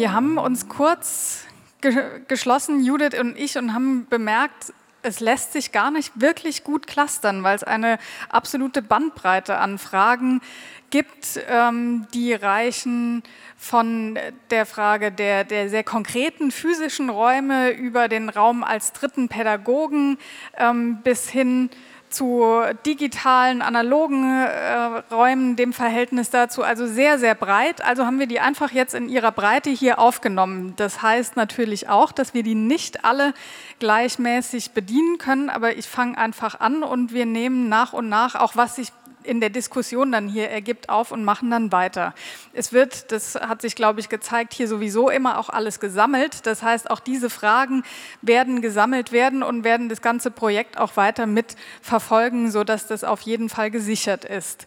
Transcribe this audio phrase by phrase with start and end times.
[0.00, 1.44] wir haben uns kurz
[1.82, 4.72] ge geschlossen, Judith und ich, und haben bemerkt,
[5.02, 7.98] es lässt sich gar nicht wirklich gut clustern, weil es eine
[8.30, 10.40] absolute Bandbreite an Fragen
[10.88, 13.22] gibt, ähm, die reichen
[13.58, 14.18] von
[14.48, 20.16] der Frage der, der sehr konkreten physischen Räume über den Raum als dritten Pädagogen
[20.56, 21.68] ähm, bis hin
[22.10, 22.44] zu
[22.84, 27.84] digitalen, analogen äh, Räumen, dem Verhältnis dazu, also sehr, sehr breit.
[27.84, 30.74] Also haben wir die einfach jetzt in ihrer Breite hier aufgenommen.
[30.76, 33.32] Das heißt natürlich auch, dass wir die nicht alle
[33.78, 38.56] gleichmäßig bedienen können, aber ich fange einfach an und wir nehmen nach und nach auch,
[38.56, 38.92] was sich
[39.24, 42.14] in der Diskussion dann hier ergibt, auf und machen dann weiter.
[42.52, 46.46] Es wird, das hat sich, glaube ich, gezeigt, hier sowieso immer auch alles gesammelt.
[46.46, 47.82] Das heißt, auch diese Fragen
[48.22, 53.48] werden gesammelt werden und werden das ganze Projekt auch weiter mitverfolgen, sodass das auf jeden
[53.48, 54.66] Fall gesichert ist.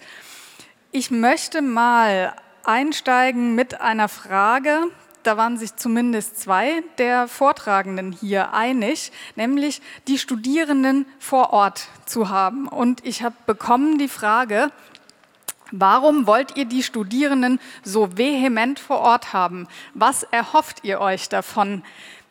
[0.92, 4.88] Ich möchte mal einsteigen mit einer Frage,
[5.24, 12.30] da waren sich zumindest zwei der Vortragenden hier einig, nämlich die Studierenden vor Ort zu
[12.30, 12.68] haben.
[12.68, 14.72] Und ich habe bekommen die Frage,
[15.76, 19.68] Warum wollt ihr die Studierenden so vehement vor Ort haben?
[19.96, 21.84] Was erhofft ihr euch davon,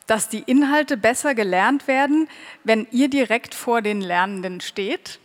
[0.07, 2.29] dass die Inhalte besser gelernt werden,
[2.63, 5.19] wenn ihr direkt vor den Lernenden steht?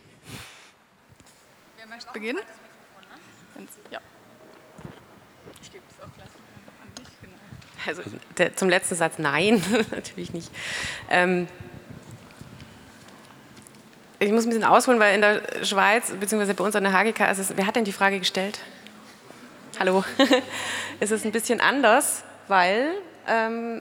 [1.76, 2.40] Wer möchte beginnen?
[7.88, 8.02] Also
[8.36, 10.50] der, zum letzten Satz nein, natürlich nicht.
[11.08, 11.48] Ähm,
[14.18, 17.30] ich muss ein bisschen ausholen, weil in der Schweiz, beziehungsweise bei uns an der HGK,
[17.30, 18.58] ist es, wer hat denn die Frage gestellt?
[19.78, 20.04] Hallo.
[21.00, 22.90] es ist ein bisschen anders, weil
[23.26, 23.80] ähm,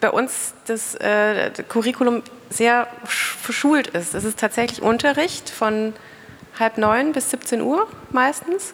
[0.00, 4.14] bei uns das, äh, das Curriculum sehr verschult ist.
[4.14, 5.94] Es ist tatsächlich Unterricht von
[6.60, 8.72] halb neun bis 17 Uhr meistens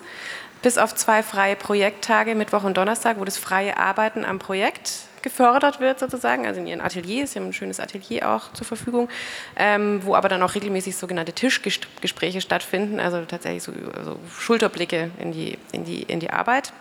[0.62, 4.92] bis auf zwei freie Projekttage, Mittwoch und Donnerstag, wo das freie Arbeiten am Projekt
[5.23, 9.08] gefördert wird sozusagen, also in ihren Ateliers, sie haben ein schönes Atelier auch zur Verfügung,
[9.57, 13.73] ähm, wo aber dann auch regelmäßig sogenannte Tischgespräche stattfinden, also tatsächlich so,
[14.05, 16.73] so Schulterblicke in die, in die, in die Arbeit.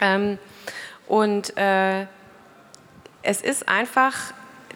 [0.00, 0.38] Ähm,
[1.06, 2.06] und äh,
[3.22, 4.32] es ist einfach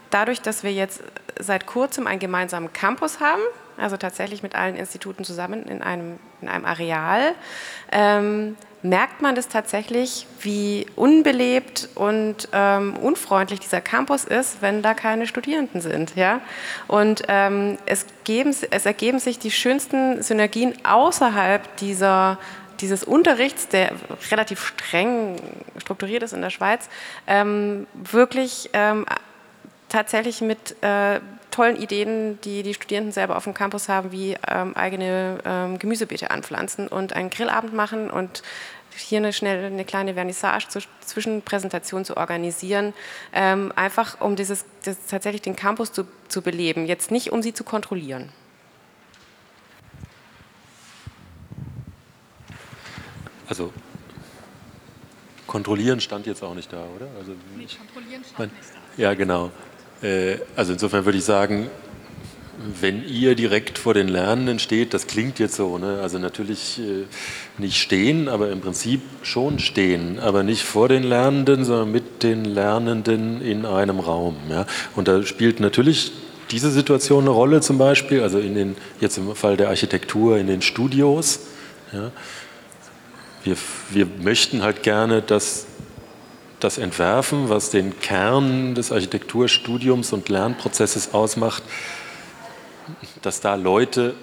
[0.09, 1.01] dadurch, dass wir jetzt
[1.39, 3.41] seit kurzem einen gemeinsamen Campus haben,
[3.77, 7.33] also tatsächlich mit allen Instituten zusammen in einem, in einem Areal,
[7.91, 14.93] ähm, merkt man das tatsächlich, wie unbelebt und ähm, unfreundlich dieser Campus ist, wenn da
[14.93, 16.15] keine Studierenden sind.
[16.15, 16.41] Ja?
[16.87, 22.37] Und ähm, es, geben, es ergeben sich die schönsten Synergien außerhalb dieser
[22.81, 23.93] dieses Unterrichts, der
[24.31, 25.37] relativ streng
[25.77, 26.89] strukturiert ist in der Schweiz,
[27.25, 29.05] ähm, wirklich ähm,
[29.87, 31.21] tatsächlich mit äh,
[31.55, 36.29] tollen Ideen, die die Studierenden selber auf dem Campus haben, wie ähm, eigene ähm, Gemüsebeete
[36.29, 38.43] anpflanzen und einen Grillabend machen und
[38.97, 42.93] hier eine schnell eine kleine Vernissage zur Zwischenpräsentation zu organisieren,
[43.33, 47.53] ähm, einfach um dieses, das, tatsächlich den Campus zu, zu beleben, jetzt nicht um sie
[47.53, 48.29] zu kontrollieren.
[53.47, 53.71] Also
[55.47, 57.07] kontrollieren stand jetzt auch nicht da, oder?
[57.17, 59.01] Also, nee, kontrollieren stand nicht da.
[59.01, 59.51] Ja, genau.
[60.01, 61.69] Äh, also insofern würde ich sagen,
[62.79, 65.99] wenn ihr direkt vor den Lernenden steht, das klingt jetzt so, ne?
[66.01, 67.05] also natürlich äh,
[67.57, 72.45] nicht stehen, aber im Prinzip schon stehen, aber nicht vor den Lernenden, sondern mit den
[72.45, 74.37] Lernenden in einem Raum.
[74.49, 74.65] Ja?
[74.95, 76.11] Und da spielt natürlich
[76.51, 80.47] diese Situation eine Rolle zum Beispiel, also in den, jetzt im Fall der Architektur in
[80.47, 81.41] den Studios.
[81.91, 82.11] Ja?
[83.43, 83.57] Wir,
[83.91, 85.67] wir möchten halt gerne, dass
[86.59, 91.63] das entwerfen, was den Kern des Architekturstudiums und Lernprozesses ausmacht,
[93.21, 94.13] dass da Leute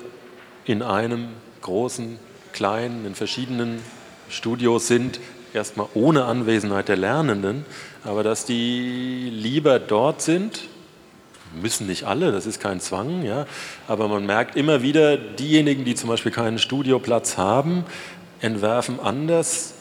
[0.65, 1.29] in einem
[1.63, 2.19] großen,
[2.53, 3.81] kleinen, in verschiedenen
[4.29, 5.21] Studios sind,
[5.53, 7.65] erstmal ohne Anwesenheit der Lernenden,
[8.05, 10.61] aber dass die lieber dort sind,
[11.61, 13.47] müssen nicht alle, das ist kein Zwang, ja,
[13.87, 17.85] aber man merkt immer wieder, diejenigen, die zum Beispiel keinen Studioplatz haben,
[18.41, 19.75] entwerfen anders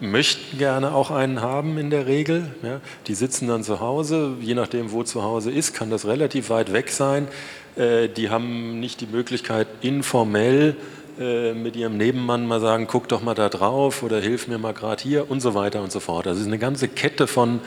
[0.00, 2.54] möchten gerne auch einen haben in der Regel.
[2.62, 2.80] Ja.
[3.06, 6.72] Die sitzen dann zu Hause, je nachdem, wo zu Hause ist, kann das relativ weit
[6.72, 7.28] weg sein.
[7.76, 10.76] Äh, die haben nicht die Möglichkeit, informell
[11.18, 14.74] äh, mit ihrem Nebenmann mal sagen, guck doch mal da drauf oder hilf mir mal
[14.74, 16.26] gerade hier und so weiter und so fort.
[16.26, 17.60] Also es ist eine ganze Kette von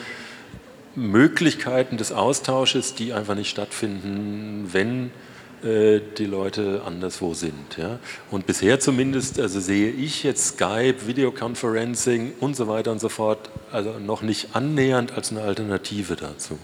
[0.96, 7.78] Möglichkeiten des Austausches, die einfach nicht stattfinden, wenn äh, die Leute anderswo sind.
[7.78, 8.00] Ja?
[8.30, 13.50] Und bisher zumindest, also sehe ich jetzt Skype, Videoconferencing und so weiter und so fort,
[13.72, 16.60] also noch nicht annähernd als eine Alternative dazu.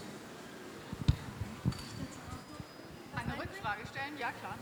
[3.15, 4.13] Eine Rückfrage stellen?
[4.19, 4.55] Ja, klar.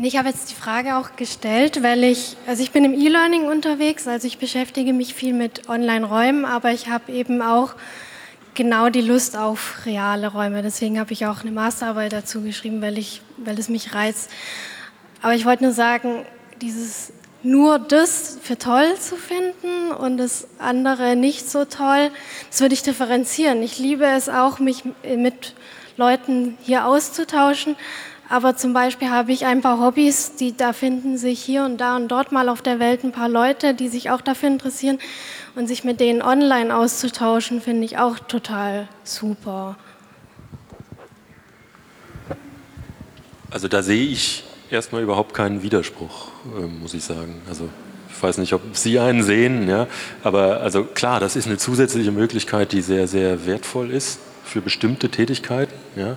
[0.00, 4.06] Ich habe jetzt die Frage auch gestellt, weil ich, also ich bin im E-Learning unterwegs,
[4.06, 7.74] also ich beschäftige mich viel mit Online-Räumen, aber ich habe eben auch
[8.58, 10.62] genau die Lust auf reale Räume.
[10.62, 14.30] Deswegen habe ich auch eine Masterarbeit dazu geschrieben, weil, ich, weil es mich reizt.
[15.22, 16.26] Aber ich wollte nur sagen,
[16.60, 17.12] dieses
[17.44, 22.10] nur das für toll zu finden und das andere nicht so toll,
[22.50, 23.62] das würde ich differenzieren.
[23.62, 25.54] Ich liebe es auch, mich mit
[25.96, 27.76] Leuten hier auszutauschen,
[28.28, 31.94] aber zum Beispiel habe ich ein paar Hobbys, die da finden sich hier und da
[31.94, 34.98] und dort mal auf der Welt ein paar Leute, die sich auch dafür interessieren
[35.58, 39.76] und sich mit denen online auszutauschen, finde ich auch total super.
[43.50, 47.42] Also da sehe ich erstmal überhaupt keinen Widerspruch, ähm, muss ich sagen.
[47.48, 47.68] Also
[48.08, 49.88] ich weiß nicht, ob Sie einen sehen, ja,
[50.22, 55.08] aber also klar, das ist eine zusätzliche Möglichkeit, die sehr, sehr wertvoll ist für bestimmte
[55.08, 56.16] Tätigkeiten, ja.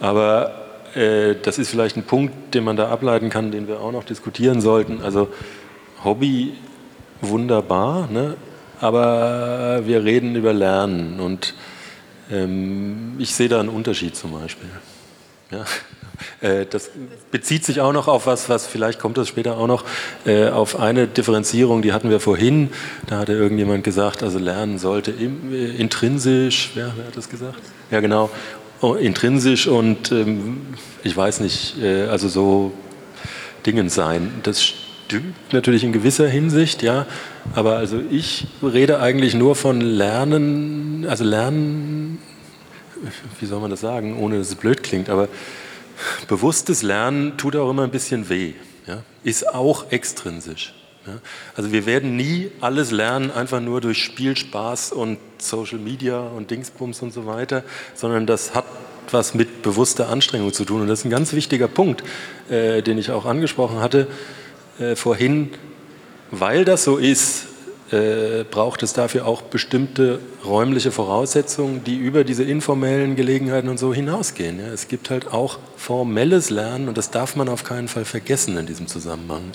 [0.00, 0.54] Aber
[0.96, 4.04] äh, das ist vielleicht ein Punkt, den man da ableiten kann, den wir auch noch
[4.04, 5.02] diskutieren sollten.
[5.02, 5.28] Also
[6.02, 6.54] Hobby
[7.20, 8.36] wunderbar, ne?
[8.80, 11.54] aber wir reden über Lernen und
[12.30, 14.70] ähm, ich sehe da einen Unterschied zum Beispiel.
[15.50, 15.64] Ja?
[16.42, 16.90] Äh, das
[17.30, 19.84] bezieht sich auch noch auf was, was vielleicht kommt das später auch noch,
[20.26, 22.68] äh, auf eine Differenzierung, die hatten wir vorhin.
[23.06, 27.60] Da hatte irgendjemand gesagt, also Lernen sollte im, äh, intrinsisch, wer, wer, hat das gesagt?
[27.90, 28.28] Ja, genau.
[28.82, 32.72] Oh, intrinsisch und ähm, ich weiß nicht, äh, also so
[33.64, 34.30] Dingen sein.
[34.42, 34.74] Das
[35.10, 37.04] stimmt natürlich in gewisser Hinsicht, ja,
[37.56, 42.18] aber also ich rede eigentlich nur von Lernen, also Lernen,
[43.40, 45.26] wie soll man das sagen, ohne dass es blöd klingt, aber
[46.28, 48.52] bewusstes Lernen tut auch immer ein bisschen weh,
[48.86, 50.74] ja, ist auch extrinsisch.
[51.04, 51.14] Ja?
[51.56, 57.02] Also wir werden nie alles lernen, einfach nur durch Spielspaß und Social Media und Dingsbums
[57.02, 57.64] und so weiter,
[57.96, 58.64] sondern das hat
[59.10, 60.82] was mit bewusster Anstrengung zu tun.
[60.82, 62.04] Und das ist ein ganz wichtiger Punkt,
[62.48, 64.06] äh, den ich auch angesprochen hatte
[64.80, 65.50] äh, vorhin.
[66.30, 67.46] Weil das so ist,
[67.90, 73.92] äh, braucht es dafür auch bestimmte räumliche Voraussetzungen, die über diese informellen Gelegenheiten und so
[73.92, 74.60] hinausgehen.
[74.60, 74.68] Ja?
[74.68, 78.66] Es gibt halt auch formelles Lernen und das darf man auf keinen Fall vergessen in
[78.66, 79.52] diesem Zusammenhang.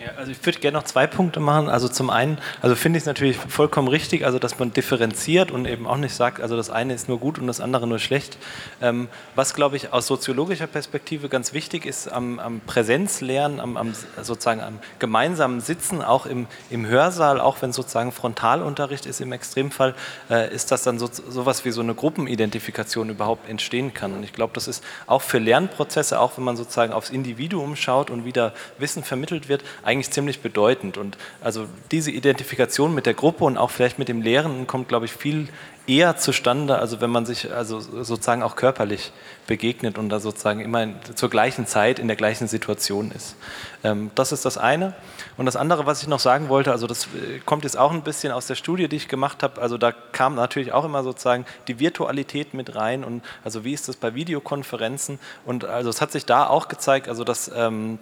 [0.00, 0.10] So.
[0.16, 1.68] Also ich würde gerne noch zwei Punkte machen.
[1.68, 5.66] Also zum einen, also finde ich es natürlich vollkommen richtig, also dass man differenziert und
[5.66, 8.38] eben auch nicht sagt, also das eine ist nur gut und das andere nur schlecht.
[8.80, 13.92] Ähm, was glaube ich aus soziologischer Perspektive ganz wichtig ist am, am Präsenzlernen, am, am,
[14.22, 19.94] sozusagen am gemeinsamen Sitzen, auch im, im Hörsaal, auch wenn sozusagen Frontalunterricht ist im Extremfall,
[20.30, 24.12] äh, ist das dann so sowas wie so eine Gruppenidentifikation überhaupt entstehen kann.
[24.12, 28.10] Und ich glaube, das ist auch für Lernprozesse, auch wenn man sozusagen aufs Individuum schaut
[28.10, 30.96] und wieder Wissen vermittelt wird, eigentlich ziemlich bedeutend.
[30.96, 35.06] Und also diese Identifikation mit der Gruppe und auch vielleicht mit dem Lehrenden kommt, glaube
[35.06, 35.48] ich, viel
[35.86, 39.12] eher zustande, also wenn man sich also sozusagen auch körperlich
[39.48, 43.34] begegnet und da sozusagen immer zur gleichen Zeit in der gleichen Situation ist.
[43.82, 44.94] Ähm, das ist das eine.
[45.36, 48.02] Und das andere, was ich noch sagen wollte, also das äh, kommt jetzt auch ein
[48.02, 49.60] bisschen aus der Studie, die ich gemacht habe.
[49.60, 53.88] Also da kam natürlich auch immer sozusagen die Virtualität mit rein und also wie ist
[53.88, 55.18] das bei Videokonferenzen?
[55.44, 57.98] Und also es hat sich da auch gezeigt, also dass ähm,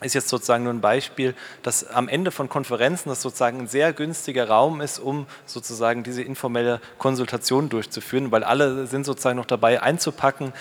[0.00, 3.92] ist jetzt sozusagen nur ein Beispiel, dass am Ende von Konferenzen das sozusagen ein sehr
[3.92, 9.82] günstiger Raum ist, um sozusagen diese informelle Konsultation durchzuführen, weil alle sind sozusagen noch dabei
[9.82, 10.52] einzupacken.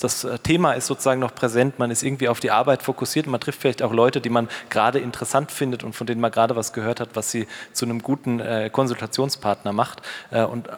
[0.00, 3.60] Das Thema ist sozusagen noch präsent, man ist irgendwie auf die Arbeit fokussiert, man trifft
[3.60, 6.98] vielleicht auch Leute, die man gerade interessant findet und von denen man gerade was gehört
[6.98, 10.02] hat, was sie zu einem guten äh, Konsultationspartner macht.
[10.30, 10.68] Äh, und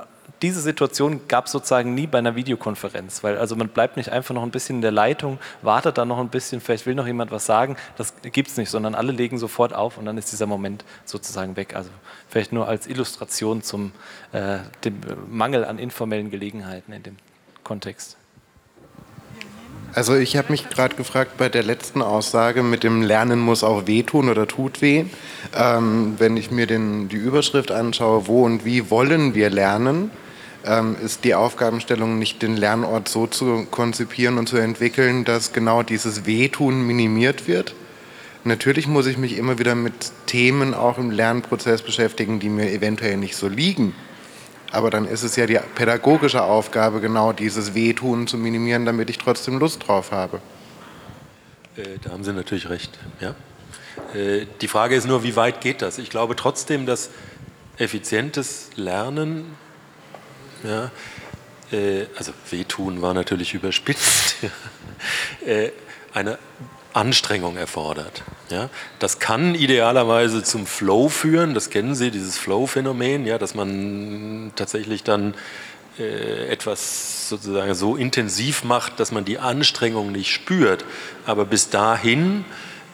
[0.42, 4.34] diese Situation gab es sozusagen nie bei einer Videokonferenz, weil also man bleibt nicht einfach
[4.34, 7.30] noch ein bisschen in der Leitung, wartet dann noch ein bisschen, vielleicht will noch jemand
[7.30, 10.46] was sagen, das gibt es nicht, sondern alle legen sofort auf und dann ist dieser
[10.46, 11.74] Moment sozusagen weg.
[11.74, 11.90] Also
[12.28, 13.92] vielleicht nur als Illustration zum
[14.32, 15.00] äh, dem
[15.30, 17.16] Mangel an informellen Gelegenheiten in dem
[17.64, 18.16] Kontext.
[19.94, 23.86] Also ich habe mich gerade gefragt bei der letzten Aussage mit dem Lernen muss auch
[23.86, 25.06] wehtun oder tut weh.
[25.56, 30.10] Ähm, wenn ich mir den, die Überschrift anschaue, wo und wie wollen wir lernen,
[30.66, 35.82] ähm, ist die Aufgabenstellung nicht den Lernort so zu konzipieren und zu entwickeln, dass genau
[35.82, 37.74] dieses Wehtun minimiert wird.
[38.44, 43.16] Natürlich muss ich mich immer wieder mit Themen auch im Lernprozess beschäftigen, die mir eventuell
[43.16, 43.94] nicht so liegen.
[44.70, 49.18] Aber dann ist es ja die pädagogische Aufgabe, genau dieses Wehtun zu minimieren, damit ich
[49.18, 50.40] trotzdem Lust drauf habe.
[51.76, 52.98] Äh, da haben Sie natürlich recht.
[53.20, 53.34] Ja.
[54.14, 55.98] Äh, die Frage ist nur, wie weit geht das?
[55.98, 57.10] Ich glaube trotzdem, dass
[57.78, 59.56] effizientes Lernen
[60.66, 60.90] ja,
[61.72, 64.36] äh, also wehtun war natürlich überspitzt,
[65.46, 65.70] äh,
[66.12, 66.38] eine
[66.92, 68.22] Anstrengung erfordert.
[68.50, 74.52] Ja, das kann idealerweise zum Flow führen, das kennen Sie, dieses Flow-Phänomen, ja, dass man
[74.56, 75.34] tatsächlich dann
[75.98, 80.84] äh, etwas sozusagen so intensiv macht, dass man die Anstrengung nicht spürt.
[81.26, 82.46] Aber bis dahin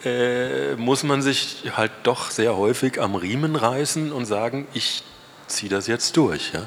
[0.04, 5.04] äh, muss man sich halt doch sehr häufig am Riemen reißen und sagen, ich
[5.46, 6.52] ziehe das jetzt durch.
[6.52, 6.66] Ja?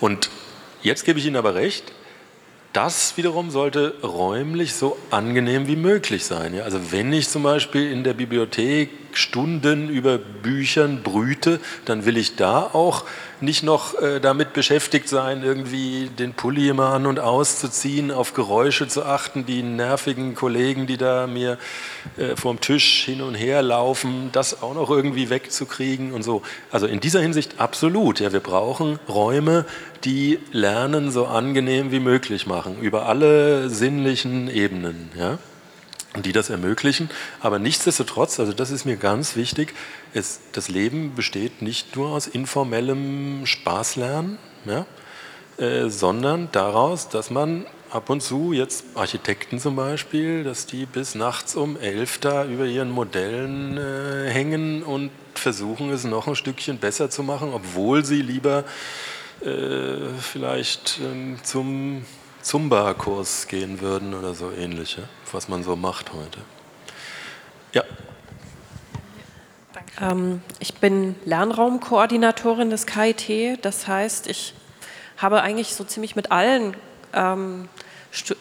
[0.00, 0.28] Und
[0.84, 1.92] jetzt gebe ich Ihnen aber recht,
[2.72, 6.54] das wiederum sollte räumlich so angenehm wie möglich sein.
[6.54, 6.64] Ja?
[6.64, 12.34] Also wenn ich zum Beispiel in der Bibliothek Stunden über Büchern brüte, dann will ich
[12.34, 13.04] da auch
[13.44, 18.88] nicht noch äh, damit beschäftigt sein, irgendwie den Pulli immer an und auszuziehen, auf Geräusche
[18.88, 21.58] zu achten, die nervigen Kollegen, die da mir
[22.16, 26.42] äh, vorm Tisch hin und her laufen, das auch noch irgendwie wegzukriegen und so.
[26.70, 28.20] Also in dieser Hinsicht absolut.
[28.20, 29.64] Ja, wir brauchen Räume,
[30.04, 35.10] die Lernen so angenehm wie möglich machen, über alle sinnlichen Ebenen.
[35.18, 35.38] Ja?
[36.22, 37.10] Die das ermöglichen.
[37.40, 39.74] Aber nichtsdestotrotz, also das ist mir ganz wichtig,
[40.12, 44.86] es, das Leben besteht nicht nur aus informellem Spaßlernen, ja,
[45.56, 51.14] äh, sondern daraus, dass man ab und zu, jetzt Architekten zum Beispiel, dass die bis
[51.14, 56.78] nachts um elf da über ihren Modellen äh, hängen und versuchen es noch ein Stückchen
[56.78, 58.64] besser zu machen, obwohl sie lieber
[59.42, 62.04] äh, vielleicht ähm, zum
[62.42, 66.38] Zumba-Kurs gehen würden oder so ähnliche, was man so macht heute.
[67.72, 67.82] Ja.
[70.00, 73.64] Ähm, ich bin Lernraumkoordinatorin des KIT.
[73.64, 74.54] Das heißt, ich
[75.18, 76.76] habe eigentlich so ziemlich mit allen
[77.12, 77.68] ähm,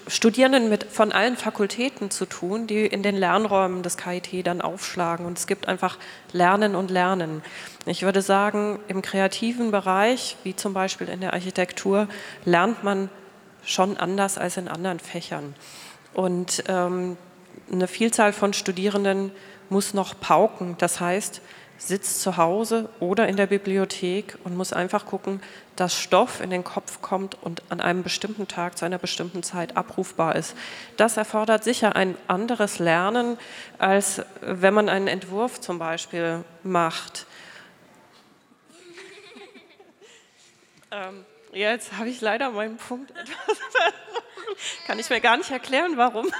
[0.08, 5.26] Studierenden mit, von allen Fakultäten zu tun, die in den Lernräumen des KIT dann aufschlagen.
[5.26, 5.98] Und es gibt einfach
[6.32, 7.42] Lernen und Lernen.
[7.88, 12.08] Ich würde sagen, im kreativen Bereich, wie zum Beispiel in der Architektur,
[12.46, 13.10] lernt man
[13.66, 15.56] schon anders als in anderen Fächern.
[16.14, 17.18] Und ähm,
[17.72, 19.32] eine Vielzahl von Studierenden
[19.70, 20.76] muss noch pauken.
[20.78, 21.42] Das heißt,
[21.78, 25.42] sitzt zu Hause oder in der Bibliothek und muss einfach gucken,
[25.76, 29.76] dass Stoff in den Kopf kommt und an einem bestimmten Tag zu einer bestimmten Zeit
[29.76, 30.56] abrufbar ist.
[30.98, 33.38] Das erfordert sicher ein anderes Lernen,
[33.80, 37.26] als wenn man einen Entwurf zum Beispiel macht.
[40.92, 43.28] ähm, Jetzt habe ich leider meinen Punkt etwas
[44.88, 46.32] Kann ich mir gar nicht erklären, warum.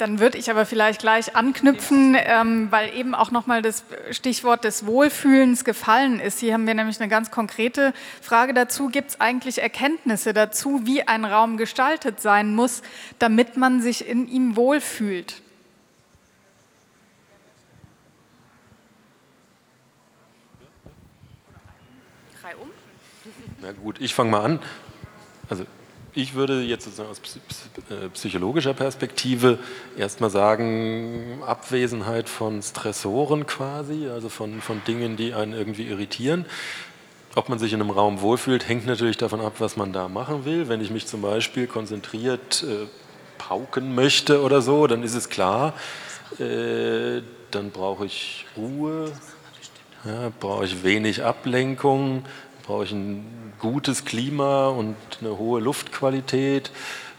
[0.00, 4.86] Dann würde ich aber vielleicht gleich anknüpfen, ähm, weil eben auch nochmal das Stichwort des
[4.86, 6.40] Wohlfühlens gefallen ist.
[6.40, 8.88] Hier haben wir nämlich eine ganz konkrete Frage dazu.
[8.88, 12.80] Gibt es eigentlich Erkenntnisse dazu, wie ein Raum gestaltet sein muss,
[13.18, 15.42] damit man sich in ihm wohlfühlt?
[23.62, 24.58] Na gut, ich fange mal an.
[25.50, 25.64] Also
[26.14, 27.20] ich würde jetzt sozusagen aus
[27.90, 29.58] äh, psychologischer Perspektive
[29.98, 36.46] erstmal sagen, Abwesenheit von Stressoren quasi, also von, von Dingen, die einen irgendwie irritieren.
[37.34, 40.44] Ob man sich in einem Raum wohlfühlt, hängt natürlich davon ab, was man da machen
[40.46, 40.68] will.
[40.68, 42.86] Wenn ich mich zum Beispiel konzentriert äh,
[43.38, 45.74] pauken möchte oder so, dann ist es klar,
[46.38, 49.12] äh, dann brauche ich Ruhe,
[50.04, 52.24] ja, brauche ich wenig Ablenkung,
[52.62, 53.24] brauche ich ein
[53.58, 56.70] gutes Klima und eine hohe Luftqualität.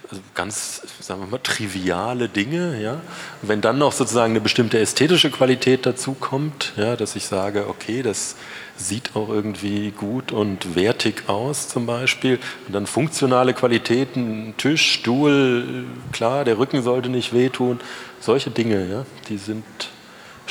[0.09, 2.81] Also ganz, sagen wir mal, triviale Dinge.
[2.81, 2.99] Ja?
[3.41, 8.01] wenn dann noch sozusagen eine bestimmte ästhetische Qualität dazu kommt, ja, dass ich sage, okay,
[8.01, 8.35] das
[8.75, 12.39] sieht auch irgendwie gut und wertig aus zum Beispiel.
[12.67, 17.79] Und dann funktionale Qualitäten, Tisch, Stuhl, klar, der Rücken sollte nicht wehtun.
[18.19, 19.63] Solche Dinge, ja, die sind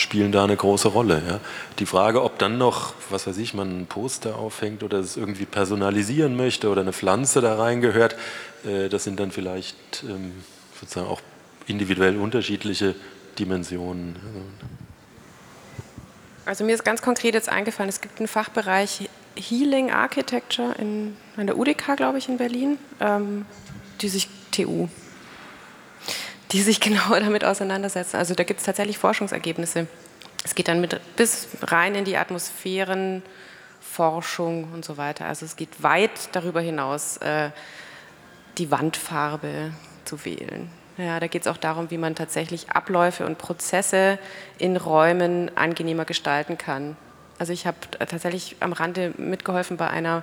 [0.01, 1.23] spielen da eine große Rolle.
[1.27, 1.41] Ja.
[1.79, 5.45] Die Frage, ob dann noch, was weiß ich, man ein Poster aufhängt oder es irgendwie
[5.45, 8.17] personalisieren möchte oder eine Pflanze da reingehört,
[8.65, 10.33] äh, das sind dann vielleicht ähm,
[10.79, 11.21] sozusagen auch
[11.67, 12.95] individuell unterschiedliche
[13.39, 14.17] Dimensionen.
[16.47, 21.47] Also mir ist ganz konkret jetzt eingefallen, es gibt einen Fachbereich Healing Architecture in, an
[21.47, 23.47] der UDK, glaube ich, in Berlin, ähm,
[24.01, 24.89] die sich TU
[26.53, 28.17] die sich genau damit auseinandersetzen.
[28.17, 29.87] Also da gibt es tatsächlich Forschungsergebnisse.
[30.45, 35.27] Es geht dann mit, bis rein in die Atmosphärenforschung und so weiter.
[35.27, 37.51] Also es geht weit darüber hinaus, äh,
[38.59, 39.73] die Wandfarbe
[40.05, 40.71] zu wählen.
[40.97, 44.19] Ja, da geht es auch darum, wie man tatsächlich Abläufe und Prozesse
[44.59, 46.97] in Räumen angenehmer gestalten kann.
[47.39, 50.23] Also ich habe tatsächlich am Rande mitgeholfen bei einer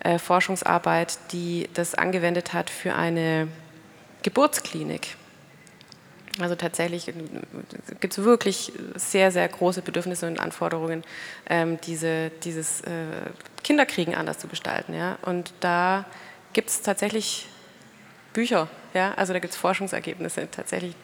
[0.00, 3.48] äh, Forschungsarbeit, die das angewendet hat für eine
[4.22, 5.16] Geburtsklinik.
[6.40, 7.12] Also tatsächlich
[8.00, 11.04] gibt es wirklich sehr, sehr große Bedürfnisse und Anforderungen,
[11.48, 13.06] ähm, diese, dieses äh,
[13.62, 14.94] Kinderkriegen anders zu gestalten.
[14.94, 15.18] Ja?
[15.22, 16.04] Und da
[16.52, 17.46] gibt es tatsächlich
[18.32, 19.14] Bücher, ja?
[19.14, 20.96] also da gibt es Forschungsergebnisse tatsächlich.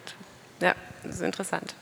[0.60, 1.74] Ja, das ist interessant.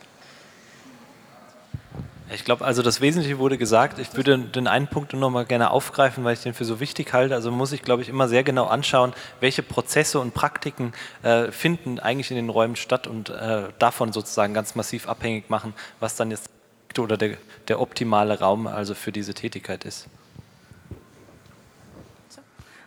[2.35, 3.99] Ich glaube, also das Wesentliche wurde gesagt.
[3.99, 7.13] Ich würde den einen Punkt noch mal gerne aufgreifen, weil ich den für so wichtig
[7.15, 7.35] halte.
[7.35, 10.93] Also muss ich, glaube ich, immer sehr genau anschauen, welche Prozesse und Praktiken
[11.23, 15.73] äh, finden eigentlich in den Räumen statt und äh, davon sozusagen ganz massiv abhängig machen,
[16.01, 16.51] was dann jetzt
[16.99, 17.37] oder der,
[17.69, 20.09] der optimale Raum also für diese Tätigkeit ist.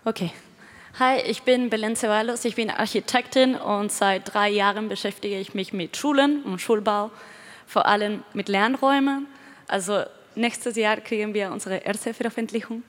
[0.04, 0.32] Okay.
[1.00, 5.72] Hi, ich bin Belen Ceballos, ich bin Architektin und seit drei Jahren beschäftige ich mich
[5.72, 7.12] mit Schulen und Schulbau,
[7.72, 9.28] vor allem mit Lernräumen.
[9.70, 10.04] Also
[10.36, 12.84] nächstes Jahr kriegen wir unsere erste Veröffentlichung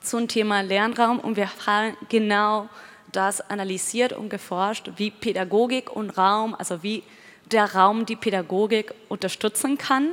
[0.00, 2.68] zum Thema Lernraum und wir haben genau
[3.10, 7.02] das analysiert und geforscht, wie Pädagogik und Raum, also wie
[7.50, 10.12] der Raum die Pädagogik unterstützen kann.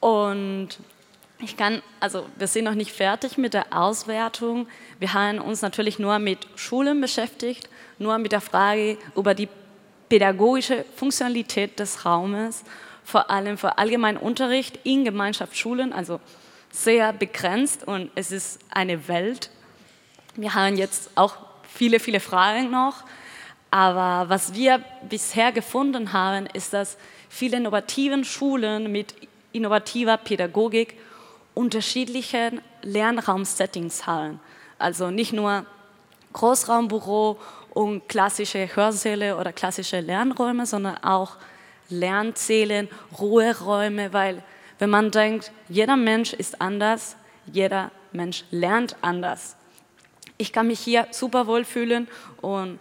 [0.00, 0.70] Und
[1.38, 4.66] ich kann, also wir sind noch nicht fertig mit der Auswertung.
[4.98, 9.48] Wir haben uns natürlich nur mit Schulen beschäftigt, nur mit der Frage über die
[10.08, 12.64] pädagogische Funktionalität des Raumes,
[13.04, 16.20] vor allem für allgemeinen Unterricht in Gemeinschaftsschulen, also
[16.70, 19.50] sehr begrenzt und es ist eine Welt.
[20.34, 23.04] Wir haben jetzt auch viele, viele Fragen noch,
[23.70, 26.96] aber was wir bisher gefunden haben, ist, dass
[27.28, 29.14] viele innovative Schulen mit
[29.52, 30.98] innovativer Pädagogik
[31.54, 34.40] unterschiedlichen Lernraumsettings haben.
[34.78, 35.66] Also nicht nur
[36.32, 37.38] Großraumbüro
[37.74, 41.36] und klassische Hörsäle oder klassische Lernräume, sondern auch
[41.92, 44.42] Lernzählen, Ruheräume, weil
[44.78, 47.14] wenn man denkt, jeder Mensch ist anders,
[47.46, 49.56] jeder Mensch lernt anders.
[50.38, 52.08] Ich kann mich hier super wohl fühlen
[52.40, 52.80] und,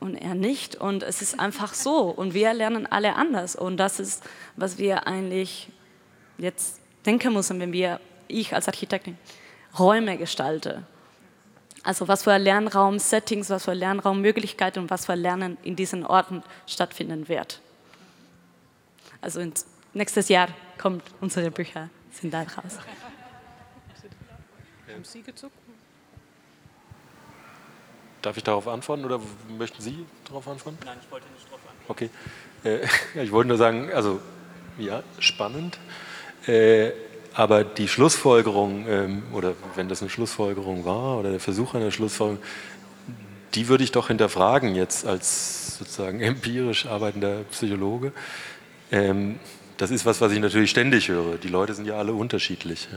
[0.00, 0.76] und er nicht.
[0.76, 2.04] Und es ist einfach so.
[2.04, 3.54] Und wir lernen alle anders.
[3.54, 4.22] Und das ist,
[4.56, 5.68] was wir eigentlich
[6.38, 9.18] jetzt denken müssen, wenn wir, ich als Architektin,
[9.78, 10.84] Räume gestalte.
[11.82, 17.28] Also was für Lernraum-Settings, was für Lernraummöglichkeiten und was für Lernen in diesen Orten stattfinden
[17.28, 17.60] wird.
[19.26, 19.40] Also
[19.92, 20.46] nächstes Jahr
[20.78, 22.78] kommt unsere Bücher, sind da raus.
[24.86, 25.52] Haben Sie gezuckt?
[28.22, 29.20] Darf ich darauf antworten oder
[29.58, 30.78] möchten Sie darauf antworten?
[30.84, 31.88] Nein, ich wollte nicht darauf antworten.
[31.88, 32.10] Okay.
[32.62, 32.86] Äh,
[33.24, 34.20] ich wollte nur sagen, also
[34.78, 35.80] ja, spannend.
[36.46, 36.92] Äh,
[37.34, 42.40] aber die Schlussfolgerung, ähm, oder wenn das eine Schlussfolgerung war, oder der Versuch einer Schlussfolgerung,
[43.56, 48.12] die würde ich doch hinterfragen jetzt als sozusagen empirisch arbeitender Psychologe.
[48.90, 49.38] Ähm,
[49.76, 51.36] das ist was, was ich natürlich ständig höre.
[51.36, 52.88] Die Leute sind ja alle unterschiedlich.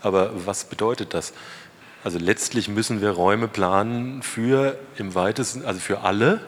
[0.00, 1.32] Aber was bedeutet das?
[2.04, 6.40] Also letztlich müssen wir Räume planen für im weitesten, also für alle.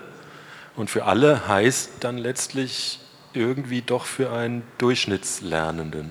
[0.77, 3.01] Und für alle heißt dann letztlich
[3.35, 6.11] irgendwie doch für einen Durchschnittslernenden.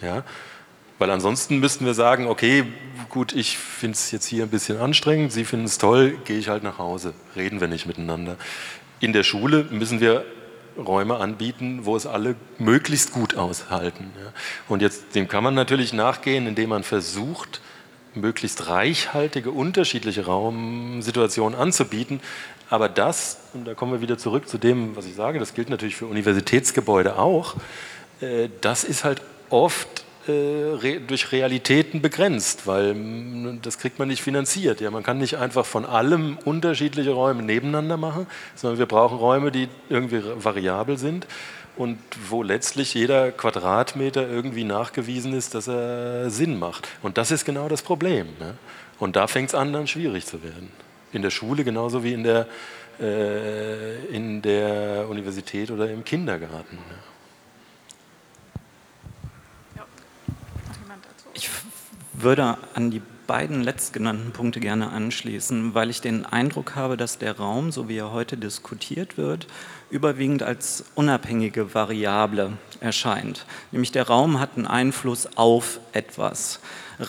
[0.00, 0.22] Ja?
[0.98, 2.64] Weil ansonsten müssten wir sagen, okay,
[3.10, 6.48] gut, ich finde es jetzt hier ein bisschen anstrengend, Sie finden es toll, gehe ich
[6.48, 8.36] halt nach Hause, reden wir nicht miteinander.
[9.00, 10.24] In der Schule müssen wir
[10.78, 14.10] Räume anbieten, wo es alle möglichst gut aushalten.
[14.68, 17.60] Und jetzt dem kann man natürlich nachgehen, indem man versucht,
[18.14, 22.20] möglichst reichhaltige, unterschiedliche Raumsituationen anzubieten.
[22.70, 25.68] Aber das, und da kommen wir wieder zurück zu dem, was ich sage, das gilt
[25.70, 27.54] natürlich für Universitätsgebäude auch,
[28.20, 34.80] äh, das ist halt oft äh, durch Realitäten begrenzt, weil das kriegt man nicht finanziert.
[34.80, 39.50] Ja, man kann nicht einfach von allem unterschiedliche Räume nebeneinander machen, sondern wir brauchen Räume,
[39.50, 41.26] die irgendwie variabel sind
[41.76, 46.88] und wo letztlich jeder Quadratmeter irgendwie nachgewiesen ist, dass er Sinn macht.
[47.02, 48.28] Und das ist genau das Problem.
[48.38, 48.54] Ne?
[48.98, 50.70] Und da fängt es an, dann schwierig zu werden.
[51.12, 52.46] In der Schule genauso wie in der,
[52.98, 56.76] äh, in der Universität oder im Kindergarten.
[56.76, 56.98] Ne?
[61.34, 61.50] Ich
[62.18, 67.36] würde an die beiden letztgenannten Punkte gerne anschließen, weil ich den Eindruck habe, dass der
[67.36, 69.46] Raum, so wie er heute diskutiert wird,
[69.90, 73.46] überwiegend als unabhängige Variable erscheint.
[73.72, 76.60] Nämlich der Raum hat einen Einfluss auf etwas.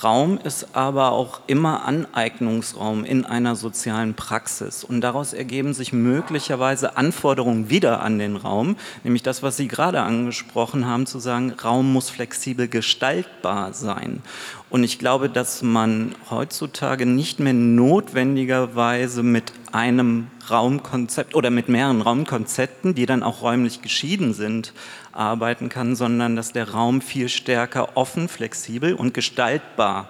[0.04, 4.84] Raum ist aber auch immer Aneignungsraum in einer sozialen Praxis.
[4.84, 10.02] Und daraus ergeben sich möglicherweise Anforderungen wieder an den Raum, nämlich das, was Sie gerade
[10.02, 14.22] angesprochen haben, zu sagen, Raum muss flexibel gestaltbar sein.
[14.70, 22.02] Und ich glaube, dass man heutzutage nicht mehr notwendigerweise mit einem Raumkonzept oder mit mehreren
[22.02, 24.74] Raumkonzepten, die dann auch räumlich geschieden sind,
[25.14, 30.10] arbeiten kann, sondern dass der Raum viel stärker offen, flexibel und gestaltbar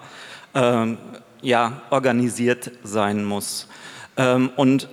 [0.54, 0.98] ähm,
[1.40, 3.68] ja, organisiert sein muss.
[4.16, 4.88] Ähm, und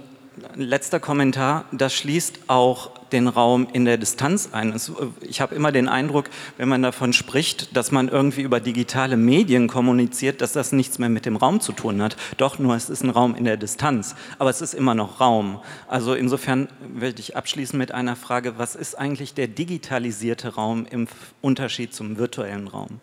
[0.55, 4.75] letzter Kommentar, das schließt auch den Raum in der Distanz ein.
[5.21, 9.67] Ich habe immer den Eindruck, wenn man davon spricht, dass man irgendwie über digitale Medien
[9.67, 12.17] kommuniziert, dass das nichts mehr mit dem Raum zu tun hat.
[12.37, 15.59] Doch, nur es ist ein Raum in der Distanz, aber es ist immer noch Raum.
[15.87, 21.07] Also insofern werde ich abschließen mit einer Frage, was ist eigentlich der digitalisierte Raum im
[21.41, 22.99] Unterschied zum virtuellen Raum?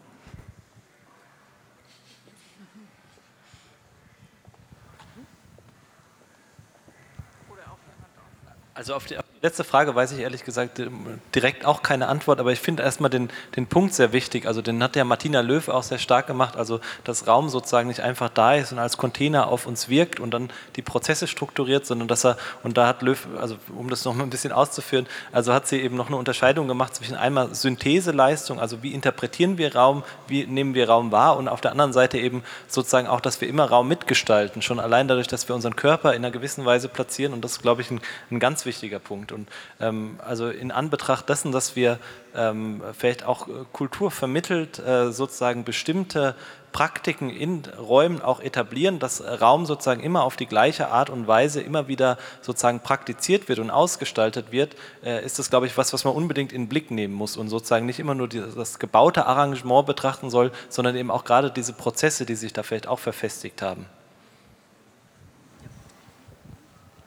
[8.83, 10.89] Also auf die, letzte Frage weiß ich ehrlich gesagt äh,
[11.35, 14.47] direkt auch keine Antwort, aber ich finde erstmal den, den Punkt sehr wichtig.
[14.47, 18.01] Also den hat ja Martina Löw auch sehr stark gemacht, also dass Raum sozusagen nicht
[18.01, 22.07] einfach da ist und als Container auf uns wirkt und dann die Prozesse strukturiert, sondern
[22.07, 25.53] dass er, und da hat Löw, also um das noch mal ein bisschen auszuführen, also
[25.53, 30.05] hat sie eben noch eine Unterscheidung gemacht zwischen einmal Syntheseleistung, also wie interpretieren wir Raum,
[30.29, 33.49] wie nehmen wir Raum wahr und auf der anderen Seite eben sozusagen auch, dass wir
[33.49, 37.33] immer Raum mitgestalten, schon allein dadurch, dass wir unseren Körper in einer gewissen Weise platzieren
[37.33, 38.01] und das ist, glaube ich, ein,
[38.31, 39.32] ein ganz wichtiger Punkt.
[39.33, 39.49] Und
[39.81, 41.99] ähm, also in Anbetracht dessen, dass wir
[42.35, 46.35] ähm, vielleicht auch äh, Kultur vermittelt, äh, sozusagen bestimmte
[46.73, 51.61] Praktiken in Räumen auch etablieren, dass Raum sozusagen immer auf die gleiche Art und Weise
[51.61, 56.05] immer wieder sozusagen praktiziert wird und ausgestaltet wird, äh, ist das, glaube ich, was, was
[56.05, 59.87] man unbedingt in den Blick nehmen muss und sozusagen nicht immer nur das gebaute Arrangement
[59.87, 63.87] betrachten soll, sondern eben auch gerade diese Prozesse, die sich da vielleicht auch verfestigt haben.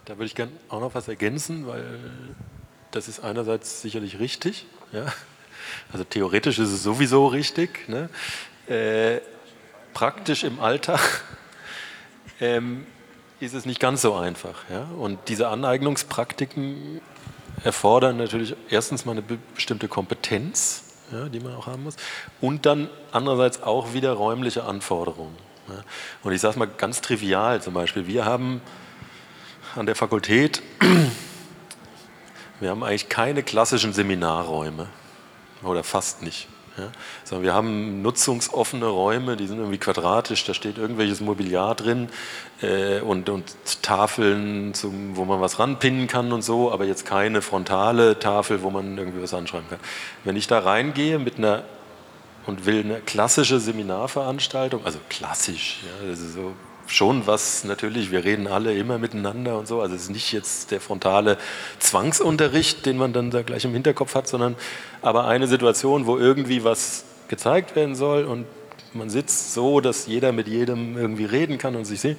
[0.06, 1.84] Da würde ich gerne auch noch was ergänzen, weil
[2.92, 4.68] das ist einerseits sicherlich richtig.
[4.92, 5.08] Ja?
[5.92, 7.90] Also theoretisch ist es sowieso richtig.
[7.90, 8.10] Ne?
[8.68, 9.22] Äh,
[9.94, 11.24] praktisch im Alltag
[12.40, 12.86] ähm,
[13.40, 14.70] ist es nicht ganz so einfach.
[14.70, 14.84] Ja?
[14.84, 17.02] Und diese Aneignungspraktiken
[17.64, 19.24] erfordern natürlich erstens mal eine
[19.56, 21.96] bestimmte Kompetenz, ja, die man auch haben muss,
[22.42, 25.36] und dann andererseits auch wieder räumliche Anforderungen.
[25.68, 25.84] Ja?
[26.22, 28.62] Und ich sage es mal ganz trivial zum Beispiel, wir haben
[29.76, 30.62] an der Fakultät
[32.60, 34.88] wir haben eigentlich keine klassischen Seminarräume
[35.64, 36.48] oder fast nicht.
[36.78, 36.92] Ja,
[37.24, 42.10] sondern wir haben nutzungsoffene Räume, die sind irgendwie quadratisch, da steht irgendwelches Mobiliar drin
[42.62, 47.42] äh, und, und, Tafeln, zum, wo man was ranpinnen kann und so, aber jetzt keine
[47.42, 49.80] frontale Tafel, wo man irgendwie was anschreiben kann.
[50.26, 51.64] Wenn ich da reingehe mit einer
[52.46, 56.56] und will eine klassische Seminarveranstaltung, also klassisch, ja, das ist so
[56.88, 60.72] schon was natürlich, wir reden alle immer miteinander und so, also es ist nicht jetzt
[60.72, 61.38] der frontale
[61.80, 64.56] Zwangsunterricht, den man dann da gleich im Hinterkopf hat, sondern
[65.02, 68.46] aber eine Situation, wo irgendwie was gezeigt werden soll und
[68.94, 72.18] man sitzt so, dass jeder mit jedem irgendwie reden kann und sich sieht.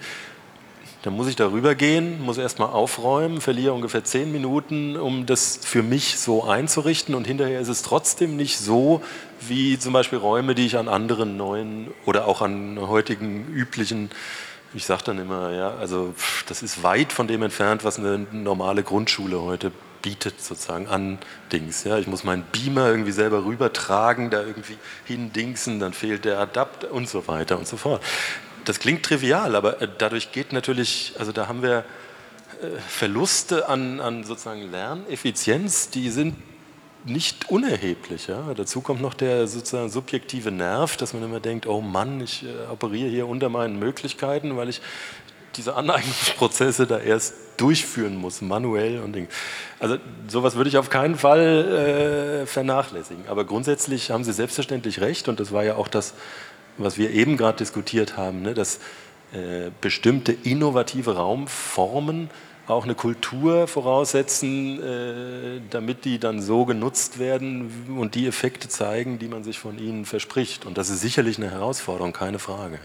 [1.03, 5.85] Dann muss ich darüber gehen, muss erstmal aufräumen, verliere ungefähr zehn Minuten, um das für
[5.85, 7.15] mich so einzurichten.
[7.15, 9.03] Und hinterher ist es trotzdem nicht so,
[9.41, 14.11] wie zum Beispiel Räume, die ich an anderen neuen oder auch an heutigen üblichen
[14.75, 16.15] ich sage dann immer, ja, also
[16.49, 21.19] das ist weit von dem entfernt, was eine normale Grundschule heute bietet, sozusagen an
[21.53, 21.85] Dings.
[21.85, 21.99] Ja.
[21.99, 27.09] Ich muss meinen Beamer irgendwie selber rübertragen, da irgendwie hindingsen, dann fehlt der Adapter und
[27.09, 28.03] so weiter und so fort.
[28.65, 31.85] Das klingt trivial, aber äh, dadurch geht natürlich, also da haben wir
[32.63, 36.37] äh, Verluste an, an sozusagen Lerneffizienz, die sind
[37.07, 38.27] nicht unerheblich.
[38.27, 38.53] Ja?
[38.55, 42.71] Dazu kommt noch der sozusagen subjektive Nerv, dass man immer denkt, oh Mann, ich äh,
[42.71, 44.81] operiere hier unter meinen Möglichkeiten, weil ich
[45.57, 49.29] diese Aneignungsprozesse da erst durchführen muss, manuell und Ding.
[49.79, 49.97] Also
[50.29, 53.29] sowas würde ich auf keinen Fall äh, vernachlässigen.
[53.29, 56.15] Aber grundsätzlich haben Sie selbstverständlich recht und das war ja auch das,
[56.77, 58.53] was wir eben gerade diskutiert haben, ne?
[58.53, 58.81] dass
[59.33, 62.31] äh, bestimmte innovative Raumformen
[62.69, 69.19] auch eine Kultur voraussetzen, äh, damit die dann so genutzt werden und die Effekte zeigen,
[69.19, 70.67] die man sich von ihnen verspricht.
[70.67, 72.79] Und das ist sicherlich eine Herausforderung, keine Frage.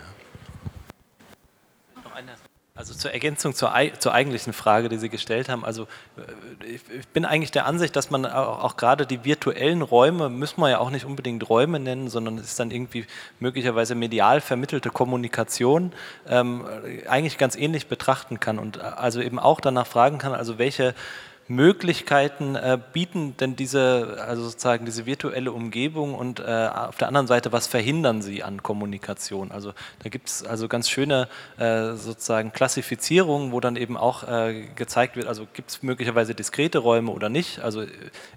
[2.81, 5.63] Also zur Ergänzung zur, zur, eigentlichen Frage, die Sie gestellt haben.
[5.63, 5.83] Also
[6.17, 10.59] äh, ich bin eigentlich der Ansicht, dass man auch, auch, gerade die virtuellen Räume, müssen
[10.59, 13.05] wir ja auch nicht unbedingt Räume nennen, sondern es ist dann irgendwie
[13.39, 15.93] möglicherweise medial vermittelte Kommunikation,
[16.27, 16.65] ähm,
[17.07, 20.95] eigentlich ganz ähnlich betrachten kann und äh, also eben auch danach fragen kann, also welche
[21.55, 27.27] Möglichkeiten äh, bieten denn diese, also sozusagen diese virtuelle Umgebung und äh, auf der anderen
[27.27, 29.51] Seite, was verhindern sie an Kommunikation?
[29.51, 34.67] Also da gibt es also ganz schöne äh, sozusagen Klassifizierungen, wo dann eben auch äh,
[34.75, 37.59] gezeigt wird, also gibt es möglicherweise diskrete Räume oder nicht?
[37.59, 37.81] Also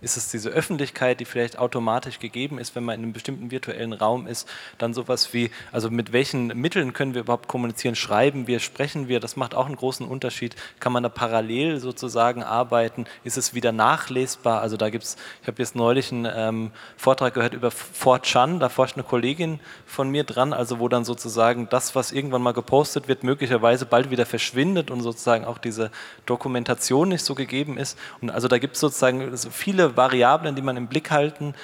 [0.01, 3.93] ist es diese Öffentlichkeit, die vielleicht automatisch gegeben ist, wenn man in einem bestimmten virtuellen
[3.93, 4.49] Raum ist,
[4.79, 7.95] dann sowas wie, also mit welchen Mitteln können wir überhaupt kommunizieren?
[7.95, 9.21] Schreiben wir, sprechen wir?
[9.21, 10.57] Das macht auch einen großen Unterschied.
[10.81, 13.04] Kann man da parallel sozusagen arbeiten?
[13.05, 14.61] Arbeiten, ist es wieder nachlesbar.
[14.61, 18.69] Also da gibt es, ich habe jetzt neulich einen ähm, Vortrag gehört über 4chan, da
[18.69, 23.09] forscht eine Kollegin von mir dran, also wo dann sozusagen das, was irgendwann mal gepostet
[23.09, 25.91] wird, möglicherweise bald wieder verschwindet und sozusagen auch diese
[26.27, 27.99] Dokumentation nicht so gegeben ist.
[28.21, 31.55] Und also da gibt es sozusagen viele Variablen, die man im Blick halten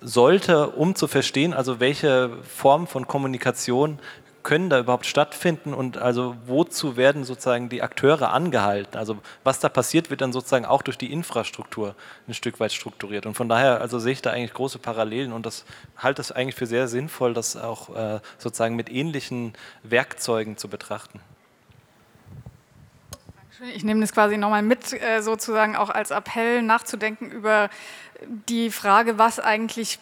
[0.00, 3.98] sollte, um zu verstehen, also welche Form von Kommunikation
[4.48, 8.96] können da überhaupt stattfinden und also wozu werden sozusagen die Akteure angehalten?
[8.96, 11.94] Also was da passiert, wird dann sozusagen auch durch die Infrastruktur
[12.26, 13.26] ein Stück weit strukturiert.
[13.26, 15.66] Und von daher also sehe ich da eigentlich große Parallelen und das
[15.98, 21.20] halte es eigentlich für sehr sinnvoll, das auch äh, sozusagen mit ähnlichen Werkzeugen zu betrachten.
[23.74, 27.68] Ich nehme das quasi nochmal mit, äh, sozusagen auch als Appell nachzudenken über
[28.48, 29.98] die Frage, was eigentlich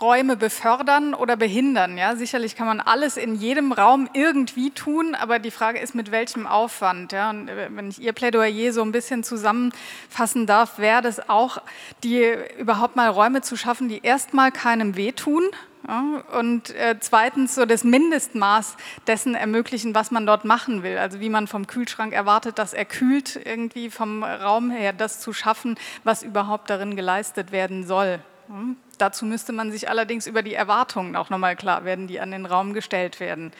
[0.00, 1.98] Räume befördern oder behindern.
[1.98, 2.14] Ja?
[2.14, 6.46] Sicherlich kann man alles in jedem Raum irgendwie tun, aber die Frage ist, mit welchem
[6.46, 7.12] Aufwand.
[7.12, 7.30] Ja?
[7.30, 11.58] Und äh, wenn ich Ihr Plädoyer so ein bisschen zusammenfassen darf, wäre das auch,
[12.04, 12.24] die
[12.58, 15.42] überhaupt mal Räume zu schaffen, die erstmal keinem wehtun.
[15.88, 16.22] Ja?
[16.38, 18.76] Und äh, zweitens so das Mindestmaß
[19.08, 20.98] dessen ermöglichen, was man dort machen will.
[20.98, 25.32] Also wie man vom Kühlschrank erwartet, dass er kühlt, irgendwie vom Raum her das zu
[25.32, 28.20] schaffen, was überhaupt darin geleistet werden soll.
[28.48, 28.76] Hm?
[28.98, 32.46] Dazu müsste man sich allerdings über die Erwartungen auch nochmal klar werden, die an den
[32.46, 33.52] Raum gestellt werden.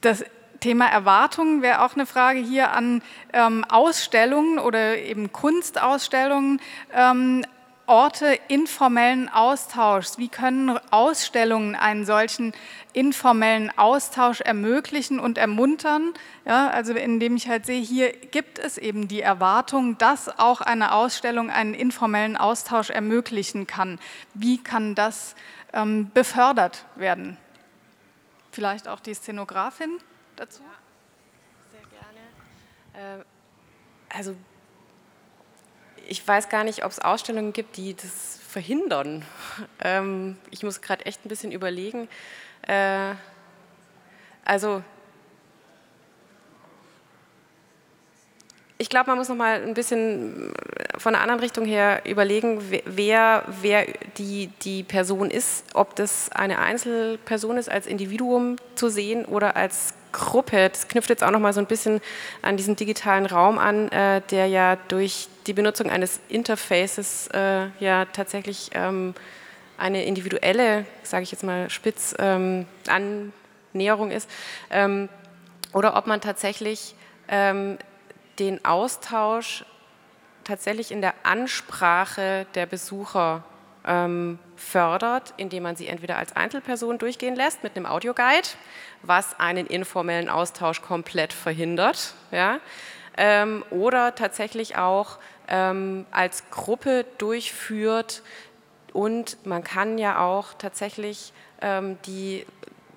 [0.00, 0.24] Das
[0.60, 3.02] Thema Erwartungen wäre auch eine Frage hier an
[3.32, 6.60] ähm, Ausstellungen oder eben Kunstausstellungen.
[6.94, 7.44] Ähm,
[7.86, 10.18] Orte informellen Austauschs?
[10.18, 12.52] Wie können Ausstellungen einen solchen
[12.92, 16.14] informellen Austausch ermöglichen und ermuntern?
[16.44, 20.92] Ja, also indem ich halt sehe, hier gibt es eben die Erwartung, dass auch eine
[20.92, 23.98] Ausstellung einen informellen Austausch ermöglichen kann.
[24.32, 25.34] Wie kann das
[25.72, 27.36] ähm, befördert werden?
[28.52, 29.98] Vielleicht auch die Szenografin
[30.36, 30.62] dazu?
[30.62, 30.68] Ja,
[31.72, 33.20] sehr gerne.
[33.20, 33.24] Äh,
[34.16, 34.36] also
[36.08, 39.24] ich weiß gar nicht, ob es Ausstellungen gibt, die das verhindern.
[39.82, 42.08] Ähm, ich muss gerade echt ein bisschen überlegen.
[42.66, 43.14] Äh,
[44.44, 44.82] also
[48.78, 50.52] ich glaube, man muss noch mal ein bisschen
[50.98, 53.86] von einer anderen Richtung her überlegen, wer, wer
[54.18, 59.94] die, die Person ist, ob das eine Einzelperson ist, als Individuum zu sehen oder als
[60.14, 60.70] Gruppe.
[60.70, 62.00] Das knüpft jetzt auch noch mal so ein bisschen
[62.40, 68.06] an diesen digitalen Raum an, äh, der ja durch die Benutzung eines Interfaces äh, ja
[68.06, 69.14] tatsächlich ähm,
[69.76, 74.30] eine individuelle, sage ich jetzt mal spitz, ähm, Annäherung ist.
[74.70, 75.08] Ähm,
[75.72, 76.94] oder ob man tatsächlich
[77.28, 77.78] ähm,
[78.38, 79.64] den Austausch
[80.44, 83.42] tatsächlich in der Ansprache der Besucher
[83.86, 88.48] ähm, fördert, indem man sie entweder als Einzelperson durchgehen lässt mit einem Audioguide,
[89.06, 92.60] was einen informellen Austausch komplett verhindert, ja,
[93.16, 98.22] ähm, oder tatsächlich auch ähm, als Gruppe durchführt.
[98.92, 102.46] Und man kann ja auch tatsächlich ähm, die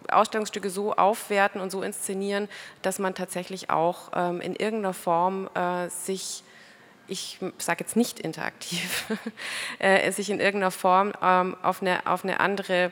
[0.09, 2.47] Ausstellungsstücke so aufwerten und so inszenieren,
[2.81, 6.43] dass man tatsächlich auch ähm, in irgendeiner Form äh, sich
[7.09, 9.05] ich sage jetzt nicht interaktiv,
[9.79, 12.91] äh, sich in irgendeiner Form ähm, auf, eine, auf eine andere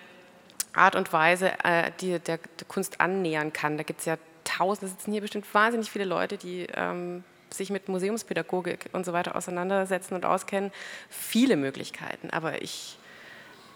[0.76, 3.78] Art und Weise äh, die, der, der, Kunst annähern kann.
[3.78, 7.90] Da gibt es ja tausende, sitzen hier bestimmt wahnsinnig viele Leute, die ähm, sich mit
[7.90, 10.72] Museumspädagogik und so weiter auseinandersetzen und auskennen.
[11.10, 12.98] Viele Möglichkeiten, aber ich,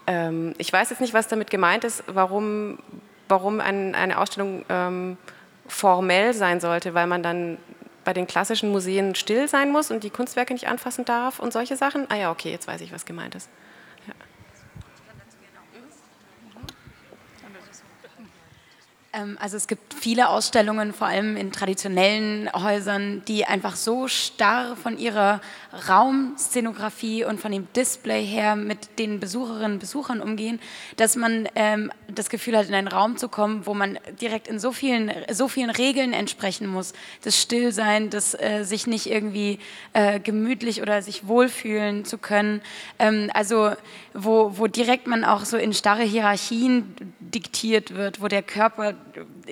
[0.06, 2.78] ähm, ich weiß jetzt nicht, was damit gemeint ist, warum,
[3.28, 5.16] warum ein, eine Ausstellung ähm,
[5.66, 7.58] formell sein sollte, weil man dann
[8.04, 11.76] bei den klassischen Museen still sein muss und die Kunstwerke nicht anfassen darf und solche
[11.76, 12.06] Sachen.
[12.10, 13.48] Ah ja, okay, jetzt weiß ich, was gemeint ist.
[19.12, 24.98] Also es gibt viele Ausstellungen, vor allem in traditionellen Häusern, die einfach so starr von
[24.98, 25.40] ihrer
[25.88, 30.60] Raumszenografie und von dem Display her mit den Besucherinnen und Besuchern umgehen,
[30.96, 34.60] dass man ähm, das Gefühl hat, in einen Raum zu kommen, wo man direkt in
[34.60, 36.92] so vielen, so vielen Regeln entsprechen muss.
[37.22, 39.58] Das Stillsein, das äh, sich nicht irgendwie
[39.92, 42.62] äh, gemütlich oder sich wohlfühlen zu können.
[43.00, 43.72] Ähm, also
[44.14, 48.94] wo, wo direkt man auch so in starre Hierarchien diktiert wird, wo der Körper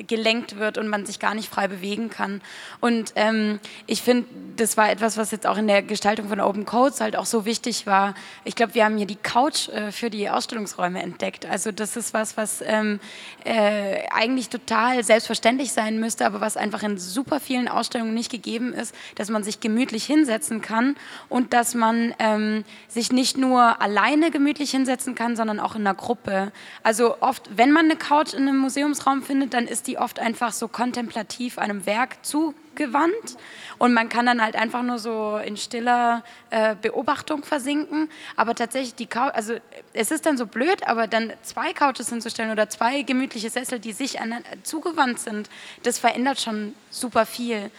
[0.07, 2.41] gelenkt wird und man sich gar nicht frei bewegen kann.
[2.81, 6.65] Und ähm, ich finde, das war etwas, was jetzt auch in der Gestaltung von Open
[6.65, 8.15] Codes halt auch so wichtig war.
[8.45, 11.47] Ich glaube, wir haben hier die Couch äh, für die Ausstellungsräume entdeckt.
[11.47, 13.01] Also das ist was, was ähm,
[13.45, 18.73] äh, eigentlich total selbstverständlich sein müsste, aber was einfach in super vielen Ausstellungen nicht gegeben
[18.73, 20.97] ist, dass man sich gemütlich hinsetzen kann
[21.29, 25.95] und dass man ähm, sich nicht nur alleine gemütlich hinsetzen kann, sondern auch in einer
[25.95, 26.53] Gruppe.
[26.83, 30.19] Also oft, wenn man eine Couch in einem Museumsraum findet, stattfindet, dann ist die oft
[30.19, 33.37] einfach so kontemplativ einem Werk zugewandt
[33.79, 38.09] und man kann dann halt einfach nur so in stiller äh, Beobachtung versinken.
[38.37, 39.55] Aber tatsächlich die Couch, also
[39.93, 43.93] es ist dann so blöd, aber dann zwei Couches hinzustellen oder zwei gemütliche Sessel, die
[43.93, 45.49] sich an, zugewandt sind,
[45.83, 47.71] das verändert schon super viel.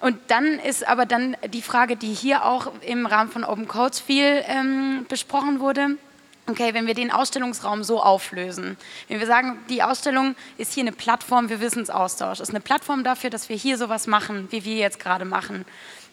[0.00, 3.98] Und dann ist aber dann die Frage, die hier auch im Rahmen von Open Codes
[3.98, 5.96] viel ähm, besprochen wurde.
[6.50, 10.92] Okay, wenn wir den Ausstellungsraum so auflösen, wenn wir sagen, die Ausstellung ist hier eine
[10.92, 14.98] Plattform für Wissensaustausch, ist eine Plattform dafür, dass wir hier sowas machen, wie wir jetzt
[14.98, 15.66] gerade machen.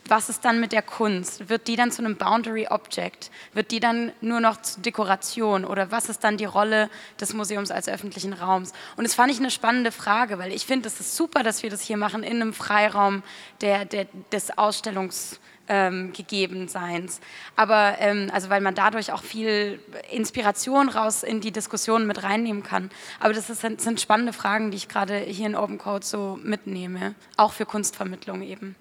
[0.09, 1.47] Was ist dann mit der Kunst?
[1.47, 3.31] Wird die dann zu einem Boundary Object?
[3.53, 5.63] Wird die dann nur noch zur Dekoration?
[5.63, 8.73] Oder was ist dann die Rolle des Museums als öffentlichen Raums?
[8.97, 11.69] Und das fand ich eine spannende Frage, weil ich finde, es ist super, dass wir
[11.69, 13.23] das hier machen in einem Freiraum
[13.61, 17.19] der, der, des Ausstellungs ähm, Gegebenseins.
[17.55, 19.79] Aber ähm, also weil man dadurch auch viel
[20.11, 22.89] Inspiration raus in die Diskussion mit reinnehmen kann.
[23.19, 27.15] Aber das ist, sind spannende Fragen, die ich gerade hier in Open Code so mitnehme,
[27.37, 28.75] auch für Kunstvermittlung eben.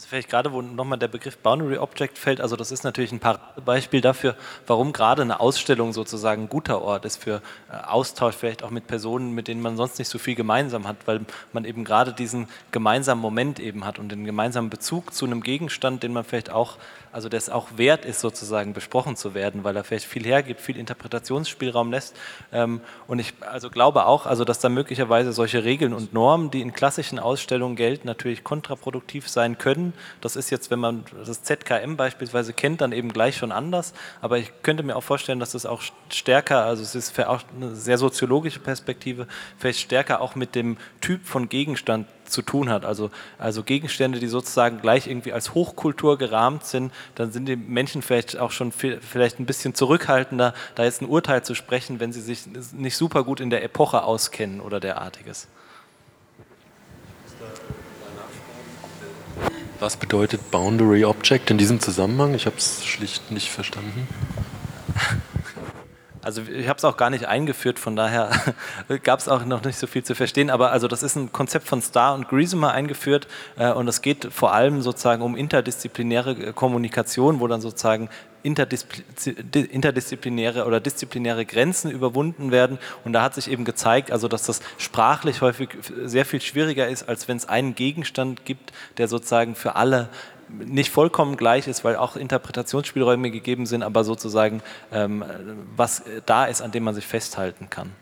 [0.00, 3.20] Also vielleicht gerade, wo nochmal der Begriff Boundary Object fällt, also das ist natürlich ein
[3.66, 4.34] Beispiel dafür,
[4.66, 8.86] warum gerade eine Ausstellung sozusagen ein guter Ort ist für äh, Austausch, vielleicht auch mit
[8.86, 11.20] Personen, mit denen man sonst nicht so viel gemeinsam hat, weil
[11.52, 16.02] man eben gerade diesen gemeinsamen Moment eben hat und den gemeinsamen Bezug zu einem Gegenstand,
[16.02, 16.78] den man vielleicht auch
[17.12, 20.76] also das auch wert ist, sozusagen besprochen zu werden, weil er vielleicht viel hergibt, viel
[20.76, 22.16] Interpretationsspielraum lässt.
[22.52, 26.60] Ähm, und ich also glaube auch, also dass da möglicherweise solche Regeln und Normen, die
[26.60, 29.92] in klassischen Ausstellungen gelten, natürlich kontraproduktiv sein können.
[30.20, 33.92] Das ist jetzt, wenn man das ZKM beispielsweise kennt, dann eben gleich schon anders.
[34.20, 37.74] Aber ich könnte mir auch vorstellen, dass das auch stärker, also es ist auch eine
[37.74, 39.26] sehr soziologische Perspektive,
[39.58, 42.84] vielleicht stärker auch mit dem Typ von Gegenstand zu tun hat.
[42.84, 48.02] Also, also Gegenstände, die sozusagen gleich irgendwie als Hochkultur gerahmt sind, dann sind die Menschen
[48.02, 52.12] vielleicht auch schon viel, vielleicht ein bisschen zurückhaltender, da jetzt ein Urteil zu sprechen, wenn
[52.12, 55.48] sie sich nicht super gut in der Epoche auskennen oder derartiges.
[59.80, 62.34] Was bedeutet Boundary Object in diesem Zusammenhang?
[62.34, 64.06] Ich habe es schlicht nicht verstanden.
[66.22, 68.30] Also ich habe es auch gar nicht eingeführt, von daher
[69.02, 70.50] gab es auch noch nicht so viel zu verstehen.
[70.50, 73.26] Aber also das ist ein Konzept von Starr und Griesemer eingeführt
[73.58, 78.10] äh, und es geht vor allem sozusagen um interdisziplinäre äh, Kommunikation, wo dann sozusagen
[78.42, 82.78] interdisziplinäre oder disziplinäre Grenzen überwunden werden.
[83.04, 85.68] Und da hat sich eben gezeigt, also dass das sprachlich häufig
[86.04, 90.08] sehr viel schwieriger ist, als wenn es einen Gegenstand gibt, der sozusagen für alle
[90.58, 95.24] nicht vollkommen gleich ist, weil auch Interpretationsspielräume gegeben sind, aber sozusagen ähm,
[95.76, 97.92] was da ist, an dem man sich festhalten kann.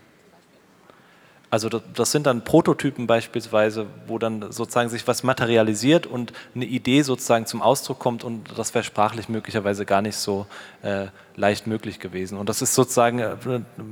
[1.51, 7.01] Also das sind dann Prototypen beispielsweise, wo dann sozusagen sich was materialisiert und eine Idee
[7.01, 10.47] sozusagen zum Ausdruck kommt und das wäre sprachlich möglicherweise gar nicht so
[10.83, 11.07] äh,
[11.37, 12.37] leicht möglich gewesen.
[12.37, 13.37] Und das ist sozusagen äh,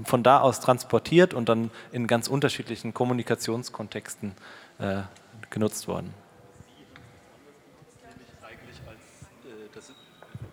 [0.05, 4.33] von da aus transportiert und dann in ganz unterschiedlichen Kommunikationskontexten
[4.79, 5.03] äh,
[5.49, 6.13] genutzt worden.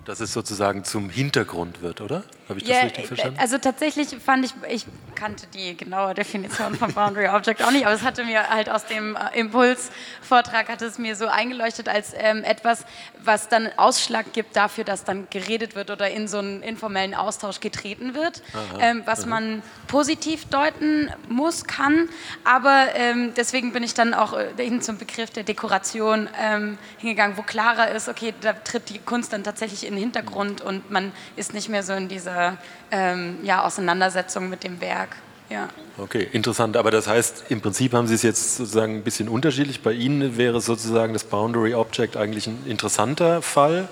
[0.06, 2.24] Dass es sozusagen zum Hintergrund wird, oder?
[2.50, 3.40] Habe ich das yeah, richtig verstanden?
[3.40, 4.86] Also tatsächlich fand ich, ich
[5.16, 8.86] kannte die genaue Definition von Boundary Object auch nicht, aber es hatte mir halt aus
[8.86, 12.86] dem äh, Impulsvortrag hat es mir so eingeleuchtet als ähm, etwas,
[13.24, 17.62] was dann Ausschlag gibt dafür, dass dann geredet wird oder in so einen informellen Austausch
[17.62, 18.44] getreten wird,
[18.80, 19.30] ähm, was aha.
[19.30, 22.10] man positiv deuten muss, kann.
[22.44, 27.38] Aber ähm, deswegen bin ich dann auch äh, hin zum Begriff der Dekoration ähm, hingegangen,
[27.38, 31.12] wo klarer ist, okay, da tritt die Kunst dann tatsächlich in den Hintergrund und man
[31.36, 32.58] ist nicht mehr so in dieser
[32.92, 35.16] ähm, ja, Auseinandersetzung mit dem Werk.
[35.50, 35.70] Ja.
[35.98, 36.78] Okay, interessant.
[36.78, 39.82] Aber das heißt, im Prinzip haben Sie es jetzt sozusagen ein bisschen unterschiedlich.
[39.82, 43.88] Bei Ihnen wäre sozusagen das Boundary Object eigentlich ein interessanter Fall,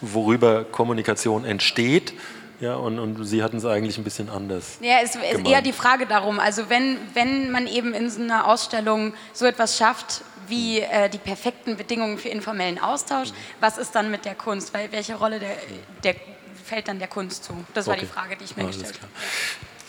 [0.00, 2.14] worüber Kommunikation entsteht.
[2.60, 4.78] Ja, und, und Sie hatten es eigentlich ein bisschen anders.
[4.82, 8.46] Ja, es ist eher die Frage darum, also wenn, wenn man eben in so einer
[8.46, 14.10] Ausstellung so etwas schafft, wie äh, die perfekten Bedingungen für informellen Austausch, was ist dann
[14.10, 14.74] mit der Kunst?
[14.74, 15.56] Weil, welche Rolle der,
[16.04, 16.14] der
[16.64, 17.54] fällt dann der Kunst zu?
[17.74, 18.06] Das war okay.
[18.06, 19.12] die Frage, die ich mir Alles gestellt habe.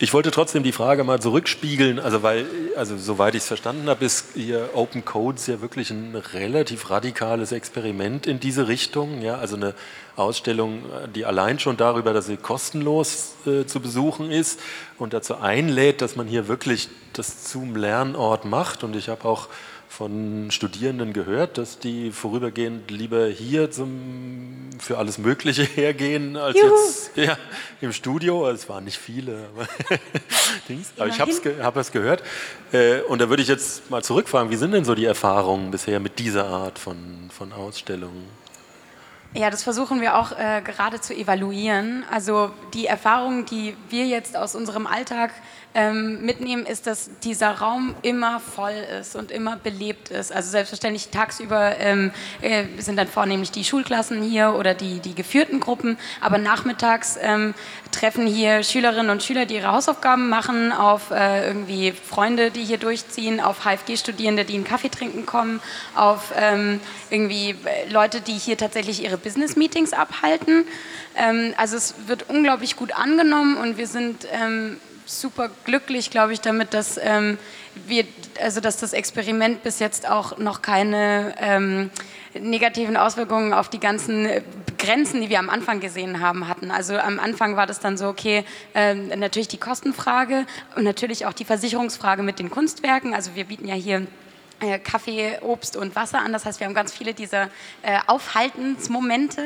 [0.04, 4.04] Ich wollte trotzdem die Frage mal zurückspiegeln, also weil, also soweit ich es verstanden habe,
[4.04, 9.22] ist hier Open Codes ja wirklich ein relativ radikales Experiment in diese Richtung.
[9.22, 9.76] Ja, also eine
[10.16, 14.60] Ausstellung, die allein schon darüber, dass sie kostenlos äh, zu besuchen ist
[14.98, 18.84] und dazu einlädt, dass man hier wirklich das zum Lernort macht.
[18.84, 19.50] Und ich habe auch
[19.92, 26.70] von Studierenden gehört, dass die vorübergehend lieber hier zum, für alles Mögliche hergehen, als Juhu.
[26.70, 27.38] jetzt ja,
[27.82, 28.50] im Studio.
[28.50, 29.68] Es waren nicht viele, aber,
[30.98, 32.24] aber ich habe es hab gehört.
[32.72, 36.00] Äh, und da würde ich jetzt mal zurückfragen, wie sind denn so die Erfahrungen bisher
[36.00, 38.28] mit dieser Art von, von Ausstellungen?
[39.34, 42.06] Ja, das versuchen wir auch äh, gerade zu evaluieren.
[42.10, 45.32] Also die Erfahrungen, die wir jetzt aus unserem Alltag
[45.74, 50.32] ähm, mitnehmen, ist, dass dieser Raum immer voll ist und immer belebt ist.
[50.32, 52.12] Also selbstverständlich tagsüber ähm,
[52.42, 57.54] äh, sind dann vornehmlich die Schulklassen hier oder die, die geführten Gruppen, aber nachmittags ähm,
[57.92, 62.78] treffen hier Schülerinnen und Schüler, die ihre Hausaufgaben machen, auf äh, irgendwie Freunde, die hier
[62.78, 65.62] durchziehen, auf HFG-Studierende, die einen Kaffee trinken kommen,
[65.96, 67.56] auf ähm, irgendwie
[67.90, 70.66] Leute, die hier tatsächlich ihre Business-Meetings abhalten.
[71.16, 74.80] Ähm, also es wird unglaublich gut angenommen und wir sind ähm,
[75.20, 77.38] super glücklich, glaube ich, damit, dass ähm,
[77.88, 78.06] wir,
[78.42, 81.90] also dass das Experiment bis jetzt auch noch keine ähm,
[82.40, 84.28] negativen Auswirkungen auf die ganzen
[84.78, 86.72] Grenzen, die wir am Anfang gesehen haben, hatten.
[86.72, 90.46] Also am Anfang war das dann so, okay, äh, natürlich die Kostenfrage
[90.76, 93.14] und natürlich auch die Versicherungsfrage mit den Kunstwerken.
[93.14, 94.08] Also wir bieten ja hier äh,
[94.80, 96.34] Kaffee, Obst und Wasser an.
[96.34, 97.50] Das heißt, wir haben ganz viele dieser
[97.82, 99.42] äh, Aufhaltensmomente,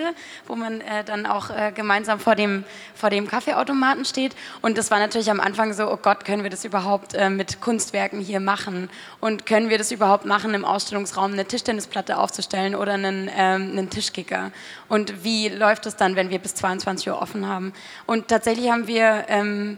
[0.47, 2.63] wo man äh, dann auch äh, gemeinsam vor dem,
[2.93, 4.35] vor dem Kaffeeautomaten steht.
[4.61, 7.61] Und das war natürlich am Anfang so, oh Gott, können wir das überhaupt äh, mit
[7.61, 8.89] Kunstwerken hier machen?
[9.19, 13.89] Und können wir das überhaupt machen, im Ausstellungsraum eine Tischtennisplatte aufzustellen oder einen, ähm, einen
[13.89, 14.51] Tischkicker?
[14.89, 17.73] Und wie läuft es dann, wenn wir bis 22 Uhr offen haben?
[18.05, 19.77] Und tatsächlich haben wir ähm,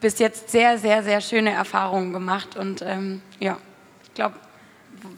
[0.00, 2.56] bis jetzt sehr, sehr, sehr schöne Erfahrungen gemacht.
[2.56, 3.56] Und ähm, ja,
[4.02, 4.34] ich glaube,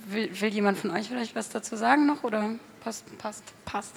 [0.09, 2.51] Will, will, jemand von euch vielleicht was dazu sagen noch oder
[2.83, 3.05] passt?
[3.19, 3.45] Passt.
[3.65, 3.95] passt.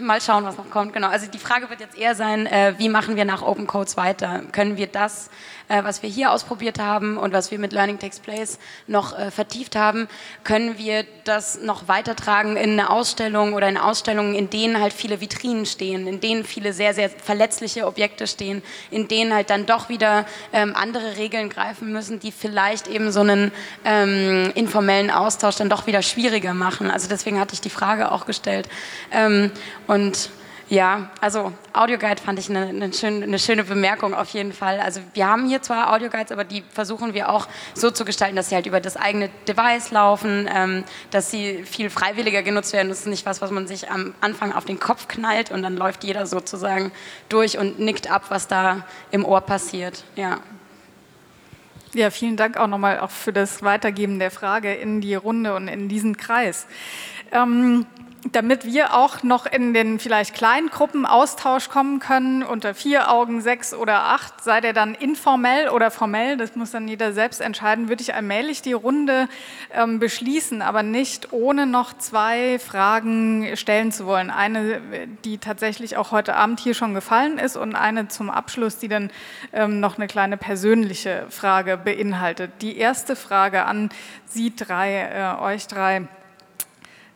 [0.00, 0.94] Mal schauen, was noch kommt.
[0.94, 1.08] Genau.
[1.08, 4.42] Also die Frage wird jetzt eher sein, äh, wie machen wir nach Open Codes weiter?
[4.50, 5.28] Können wir das,
[5.72, 9.30] äh, was wir hier ausprobiert haben und was wir mit Learning Takes Place noch äh,
[9.30, 10.06] vertieft haben,
[10.44, 15.20] können wir das noch weitertragen in eine Ausstellung oder in Ausstellungen, in denen halt viele
[15.20, 19.88] Vitrinen stehen, in denen viele sehr, sehr verletzliche Objekte stehen, in denen halt dann doch
[19.88, 23.50] wieder ähm, andere Regeln greifen müssen, die vielleicht eben so einen
[23.84, 26.90] ähm, informellen Austausch dann doch wieder schwieriger machen.
[26.90, 28.68] Also deswegen hatte ich die Frage auch gestellt.
[29.10, 29.50] Ähm,
[29.86, 30.30] und
[30.68, 34.80] ja, also Audioguide fand ich eine, eine, schöne, eine, schöne, Bemerkung auf jeden Fall.
[34.80, 38.48] Also wir haben hier zwar Audioguides, aber die versuchen wir auch so zu gestalten, dass
[38.48, 42.88] sie halt über das eigene Device laufen, ähm, dass sie viel freiwilliger genutzt werden.
[42.88, 45.76] Das ist nicht was, was man sich am Anfang auf den Kopf knallt und dann
[45.76, 46.92] läuft jeder sozusagen
[47.28, 50.04] durch und nickt ab, was da im Ohr passiert.
[50.16, 50.38] Ja.
[51.94, 55.68] Ja, vielen Dank auch nochmal auch für das Weitergeben der Frage in die Runde und
[55.68, 56.66] in diesen Kreis.
[57.32, 57.84] Ähm,
[58.30, 63.40] damit wir auch noch in den vielleicht kleinen Gruppen Austausch kommen können, unter vier Augen,
[63.40, 67.88] sechs oder acht, sei der dann informell oder formell, das muss dann jeder selbst entscheiden,
[67.88, 69.28] würde ich allmählich die Runde
[69.72, 74.30] ähm, beschließen, aber nicht ohne noch zwei Fragen stellen zu wollen.
[74.30, 74.80] Eine,
[75.24, 79.10] die tatsächlich auch heute Abend hier schon gefallen ist und eine zum Abschluss, die dann
[79.52, 82.52] ähm, noch eine kleine persönliche Frage beinhaltet.
[82.60, 83.88] Die erste Frage an
[84.26, 86.06] Sie drei, äh, euch drei.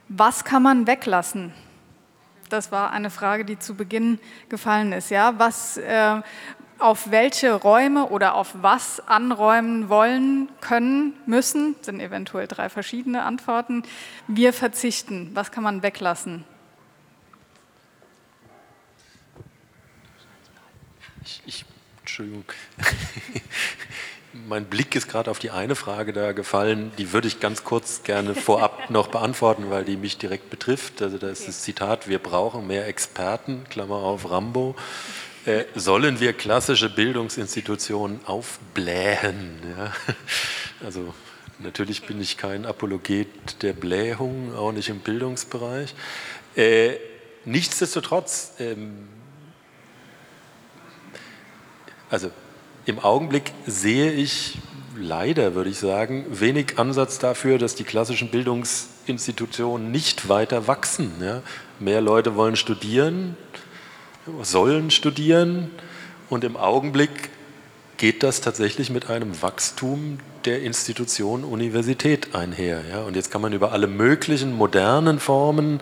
[0.09, 1.53] Was kann man weglassen?
[2.49, 5.11] Das war eine Frage, die zu Beginn gefallen ist.
[5.11, 6.21] Ja, was, äh,
[6.79, 13.83] auf welche Räume oder auf was anräumen wollen, können, müssen, sind eventuell drei verschiedene Antworten.
[14.29, 15.31] Wir verzichten.
[15.35, 16.45] Was kann man weglassen?
[21.25, 21.65] Ich, ich
[22.01, 22.45] Entschuldigung.
[24.49, 28.03] Mein Blick ist gerade auf die eine Frage da gefallen, die würde ich ganz kurz
[28.03, 31.03] gerne vorab noch beantworten, weil die mich direkt betrifft.
[31.03, 34.77] Also da ist das Zitat, wir brauchen mehr Experten, Klammer auf Rambo.
[35.45, 39.61] Äh, sollen wir klassische Bildungsinstitutionen aufblähen?
[39.77, 39.93] Ja?
[40.85, 41.15] Also
[41.59, 45.95] natürlich bin ich kein Apologet der Blähung, auch nicht im Bildungsbereich.
[46.57, 46.97] Äh,
[47.45, 49.09] nichtsdestotrotz, ähm,
[52.11, 52.31] also
[52.87, 54.59] im Augenblick sehe ich
[54.97, 61.13] leider, würde ich sagen, wenig Ansatz dafür, dass die klassischen Bildungsinstitutionen nicht weiter wachsen.
[61.21, 61.43] Ja?
[61.81, 63.37] Mehr Leute wollen studieren,
[64.43, 65.71] sollen studieren
[66.31, 67.31] und im Augenblick
[67.97, 72.83] geht das tatsächlich mit einem Wachstum der Institution Universität einher.
[72.89, 73.03] Ja?
[73.03, 75.81] Und jetzt kann man über alle möglichen modernen Formen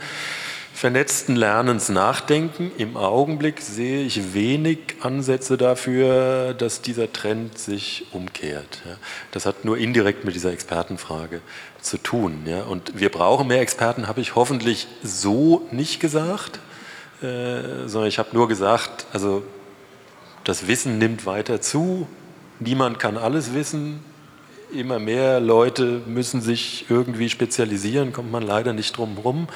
[0.75, 2.73] vernetzten Lernens nachdenken.
[2.77, 8.83] Im Augenblick sehe ich wenig Ansätze dafür, dass dieser Trend sich umkehrt.
[9.31, 11.41] Das hat nur indirekt mit dieser Expertenfrage
[11.81, 12.45] zu tun.
[12.69, 16.59] Und wir brauchen mehr Experten, habe ich hoffentlich so nicht gesagt,
[17.23, 19.45] äh, sondern ich habe nur gesagt, also
[20.43, 22.09] das Wissen nimmt weiter zu,
[22.59, 24.01] niemand kann alles wissen,
[24.73, 29.47] immer mehr Leute müssen sich irgendwie spezialisieren, kommt man leider nicht drum herum.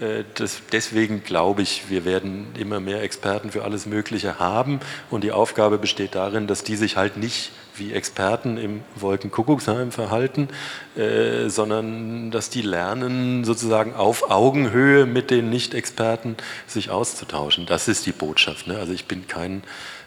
[0.00, 4.80] Äh, das, deswegen glaube ich, wir werden immer mehr Experten für alles Mögliche haben
[5.10, 10.48] und die Aufgabe besteht darin, dass die sich halt nicht wie Experten im Wolkenkuckucksheim verhalten,
[10.96, 16.36] äh, sondern dass die lernen, sozusagen auf Augenhöhe mit den Nicht-Experten
[16.66, 17.66] sich auszutauschen.
[17.66, 18.66] Das ist die Botschaft.
[18.66, 18.78] Ne?
[18.78, 19.62] Also ich bin kein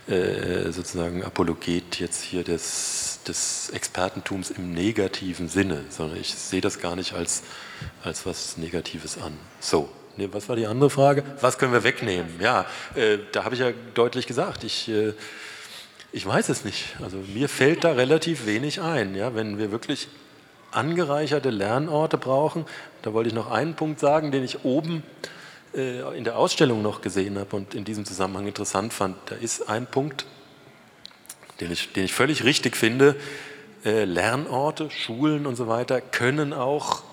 [0.08, 6.80] äh, sozusagen Apologet jetzt hier des, des Expertentums im negativen Sinne, sondern ich sehe das
[6.80, 7.44] gar nicht als,
[8.04, 9.38] als was Negatives an.
[9.60, 11.24] So, nee, was war die andere Frage?
[11.42, 12.40] Was können wir wegnehmen?
[12.40, 12.66] Ja,
[12.96, 15.14] äh, da habe ich ja deutlich gesagt, ich, äh,
[16.12, 16.96] ich weiß es nicht.
[17.02, 19.16] Also mir fällt da relativ wenig ein.
[19.16, 20.08] Ja, wenn wir wirklich
[20.72, 22.66] angereicherte Lernorte brauchen,
[23.02, 25.04] da wollte ich noch einen Punkt sagen, den ich oben
[25.76, 29.18] äh, in der Ausstellung noch gesehen habe und in diesem Zusammenhang interessant fand.
[29.26, 30.26] Da ist ein Punkt,
[31.64, 33.16] den ich, den ich völlig richtig finde.
[33.86, 37.04] Äh, Lernorte, Schulen und so weiter können auch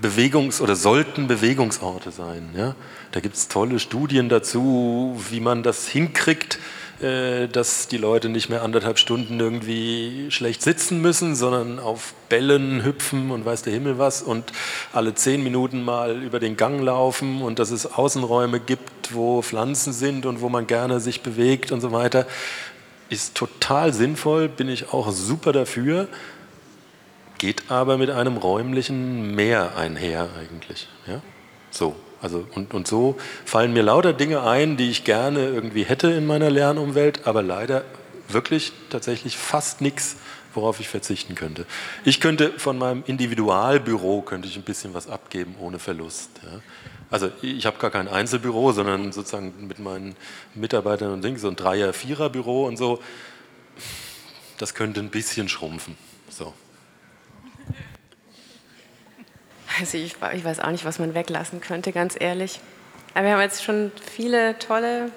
[0.00, 2.50] Bewegungs- oder sollten Bewegungsorte sein.
[2.56, 2.76] Ja?
[3.12, 6.58] Da gibt es tolle Studien dazu, wie man das hinkriegt,
[7.00, 12.84] äh, dass die Leute nicht mehr anderthalb Stunden irgendwie schlecht sitzen müssen, sondern auf Bällen
[12.84, 14.52] hüpfen und weiß der Himmel was und
[14.92, 19.92] alle zehn Minuten mal über den Gang laufen und dass es Außenräume gibt, wo Pflanzen
[19.92, 22.26] sind und wo man gerne sich bewegt und so weiter,
[23.08, 26.08] ist total sinnvoll, bin ich auch super dafür,
[27.38, 30.88] geht aber mit einem räumlichen Mehr einher eigentlich.
[31.06, 31.22] Ja?
[31.70, 31.96] So.
[32.20, 36.26] Also und, und so fallen mir lauter Dinge ein, die ich gerne irgendwie hätte in
[36.26, 37.84] meiner Lernumwelt, aber leider
[38.28, 40.16] wirklich tatsächlich fast nichts,
[40.54, 41.66] worauf ich verzichten könnte.
[42.04, 46.30] Ich könnte von meinem Individualbüro könnte ich ein bisschen was abgeben ohne Verlust.
[46.42, 46.60] Ja.
[47.10, 50.14] Also ich habe gar kein Einzelbüro, sondern sozusagen mit meinen
[50.54, 53.00] Mitarbeitern und Dingen so ein Dreier-, Vierer-Büro und so.
[54.58, 55.96] Das könnte ein bisschen schrumpfen.
[56.28, 56.52] So.
[59.80, 62.60] Also ich, ich weiß auch nicht, was man weglassen könnte, ganz ehrlich.
[63.14, 65.10] Aber wir haben jetzt schon viele tolle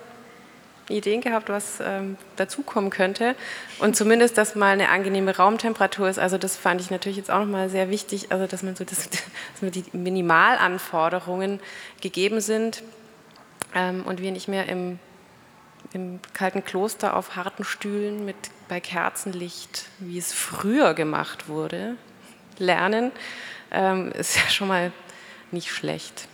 [0.89, 3.35] Ideen gehabt, was ähm, dazukommen könnte.
[3.79, 6.19] Und zumindest, dass mal eine angenehme Raumtemperatur ist.
[6.19, 9.09] Also das fand ich natürlich jetzt auch nochmal sehr wichtig, also dass man so das,
[9.61, 11.59] dass die Minimalanforderungen
[12.01, 12.83] gegeben sind
[13.75, 14.99] ähm, und wir nicht mehr im,
[15.93, 18.35] im kalten Kloster auf harten Stühlen mit
[18.67, 21.95] bei Kerzenlicht, wie es früher gemacht wurde,
[22.57, 23.11] lernen,
[23.71, 24.91] ähm, ist ja schon mal
[25.51, 26.27] nicht schlecht.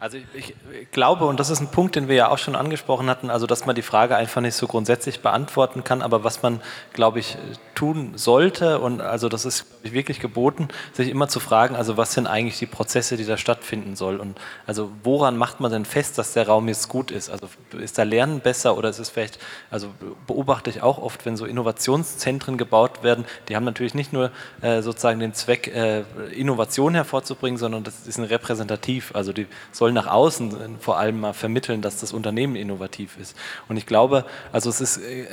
[0.00, 3.08] Also ich, ich, glaube, und das ist ein Punkt, den wir ja auch schon angesprochen
[3.08, 6.60] hatten, also dass man die Frage einfach nicht so grundsätzlich beantworten kann, aber was man,
[6.92, 7.36] glaube ich,
[7.74, 12.12] tun sollte, und also das ist ich, wirklich geboten, sich immer zu fragen, also was
[12.12, 16.18] sind eigentlich die Prozesse, die da stattfinden sollen und also woran macht man denn fest,
[16.18, 17.30] dass der Raum jetzt gut ist?
[17.30, 19.38] Also ist da Lernen besser oder ist es vielleicht,
[19.70, 19.88] also
[20.26, 24.82] beobachte ich auch oft, wenn so Innovationszentren gebaut werden, die haben natürlich nicht nur äh,
[24.82, 30.06] sozusagen den Zweck, äh, Innovation hervorzubringen, sondern das ist ein repräsentativ, also die sollen nach
[30.06, 33.36] außen vor allem mal vermitteln, dass das Unternehmen innovativ ist.
[33.68, 35.26] Und ich glaube, also es ist äh,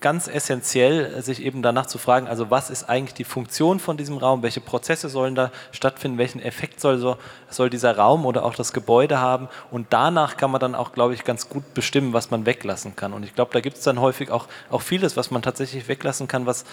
[0.00, 4.18] ganz essentiell, sich eben danach zu fragen, also was ist eigentlich die Funktion von diesem
[4.18, 7.16] Raum, welche Prozesse sollen da stattfinden, welchen Effekt soll, so,
[7.48, 9.48] soll dieser Raum oder auch das Gebäude haben.
[9.70, 13.12] Und danach kann man dann auch, glaube ich, ganz gut bestimmen, was man weglassen kann.
[13.12, 16.28] Und ich glaube, da gibt es dann häufig auch, auch vieles, was man tatsächlich weglassen
[16.28, 16.64] kann, was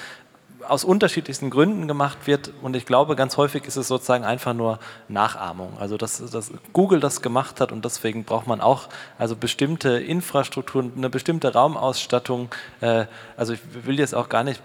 [0.68, 2.52] aus unterschiedlichsten Gründen gemacht wird.
[2.62, 5.78] Und ich glaube, ganz häufig ist es sozusagen einfach nur Nachahmung.
[5.80, 10.94] Also, dass, dass Google das gemacht hat und deswegen braucht man auch also bestimmte Infrastrukturen,
[10.96, 12.50] eine bestimmte Raumausstattung.
[12.82, 13.06] Äh,
[13.36, 14.62] also, ich will jetzt auch gar nicht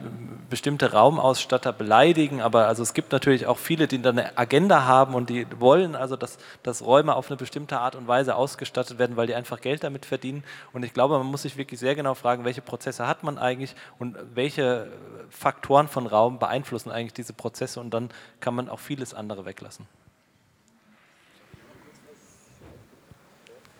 [0.48, 5.14] bestimmte Raumausstatter beleidigen, aber also es gibt natürlich auch viele, die da eine Agenda haben
[5.14, 9.16] und die wollen also, dass, dass Räume auf eine bestimmte Art und Weise ausgestattet werden,
[9.16, 10.44] weil die einfach Geld damit verdienen.
[10.72, 13.74] Und ich glaube, man muss sich wirklich sehr genau fragen, welche Prozesse hat man eigentlich
[13.98, 14.88] und welche
[15.30, 18.10] Faktoren von Raum beeinflussen eigentlich diese Prozesse und dann
[18.40, 19.86] kann man auch vieles andere weglassen.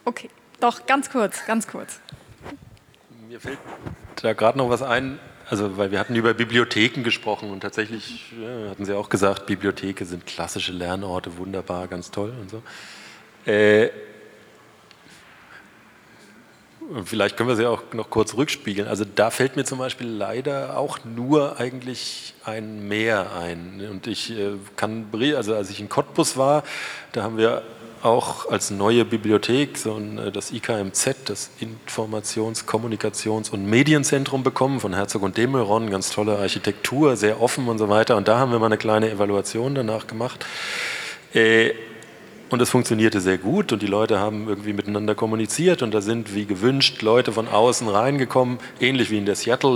[0.05, 0.30] Okay,
[0.61, 2.00] doch, ganz kurz, ganz kurz.
[3.28, 3.59] Mir fällt
[4.16, 8.70] da gerade noch was ein, also weil wir hatten über Bibliotheken gesprochen und tatsächlich ja,
[8.70, 12.62] hatten Sie auch gesagt, Bibliotheken sind klassische Lernorte, wunderbar, ganz toll und so.
[13.50, 13.90] Äh,
[17.04, 18.88] Vielleicht können wir sie auch noch kurz rückspiegeln.
[18.88, 23.86] Also da fällt mir zum Beispiel leider auch nur eigentlich ein Meer ein.
[23.90, 25.06] Und ich äh, kann,
[25.36, 26.64] also als ich in Cottbus war,
[27.12, 27.62] da haben wir
[28.02, 34.80] auch als neue Bibliothek so ein, äh, das IKMZ, das Informations-, Kommunikations- und Medienzentrum bekommen
[34.80, 38.16] von Herzog und Demeron, ganz tolle Architektur, sehr offen und so weiter.
[38.16, 40.44] Und da haben wir mal eine kleine Evaluation danach gemacht.
[41.32, 41.70] Äh,
[42.53, 46.34] und es funktionierte sehr gut und die Leute haben irgendwie miteinander kommuniziert und da sind
[46.34, 49.72] wie gewünscht Leute von außen reingekommen, ähnlich wie in der Seattle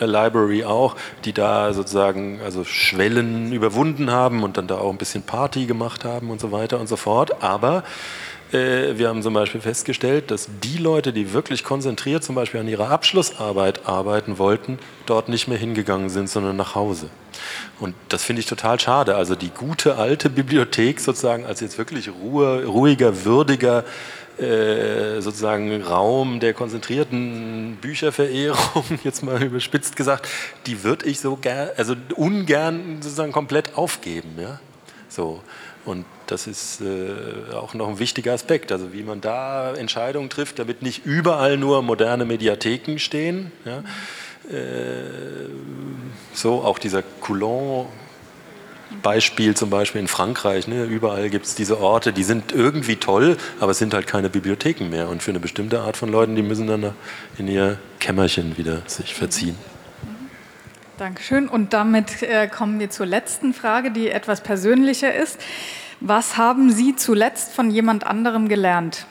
[0.00, 0.96] Library auch,
[1.26, 6.04] die da sozusagen also Schwellen überwunden haben und dann da auch ein bisschen Party gemacht
[6.04, 7.42] haben und so weiter und so fort.
[7.42, 7.82] Aber äh,
[8.52, 12.90] wir haben zum Beispiel festgestellt, dass die Leute, die wirklich konzentriert zum Beispiel an ihrer
[12.90, 17.10] Abschlussarbeit arbeiten wollten, dort nicht mehr hingegangen sind, sondern nach Hause.
[17.80, 19.16] Und das finde ich total schade.
[19.16, 23.84] Also die gute alte Bibliothek sozusagen als jetzt wirklich Ruhe, ruhiger, würdiger
[24.38, 30.28] äh, sozusagen Raum der konzentrierten Bücherverehrung, jetzt mal überspitzt gesagt,
[30.66, 34.36] die würde ich so gern, also ungern sozusagen komplett aufgeben.
[34.38, 34.60] Ja?
[35.08, 35.42] So.
[35.84, 40.58] Und das ist äh, auch noch ein wichtiger Aspekt, also wie man da Entscheidungen trifft,
[40.58, 43.52] damit nicht überall nur moderne Mediatheken stehen.
[43.64, 43.78] Ja?
[44.50, 45.04] Äh,
[46.34, 47.86] so auch dieser Coulon
[49.02, 50.68] Beispiel zum Beispiel in Frankreich.
[50.68, 50.84] Ne?
[50.84, 54.88] Überall gibt es diese Orte, die sind irgendwie toll, aber es sind halt keine Bibliotheken
[54.88, 55.08] mehr.
[55.08, 56.92] Und für eine bestimmte Art von Leuten, die müssen dann
[57.38, 59.56] in ihr Kämmerchen wieder sich verziehen.
[60.98, 61.48] Dankeschön.
[61.48, 65.38] Und damit äh, kommen wir zur letzten Frage, die etwas persönlicher ist.
[66.00, 69.06] Was haben Sie zuletzt von jemand anderem gelernt?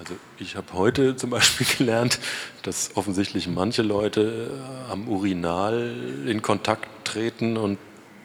[0.00, 2.18] Also ich habe heute zum Beispiel gelernt,
[2.64, 5.94] dass offensichtlich manche Leute äh, am Urinal
[6.26, 7.78] in Kontakt treten und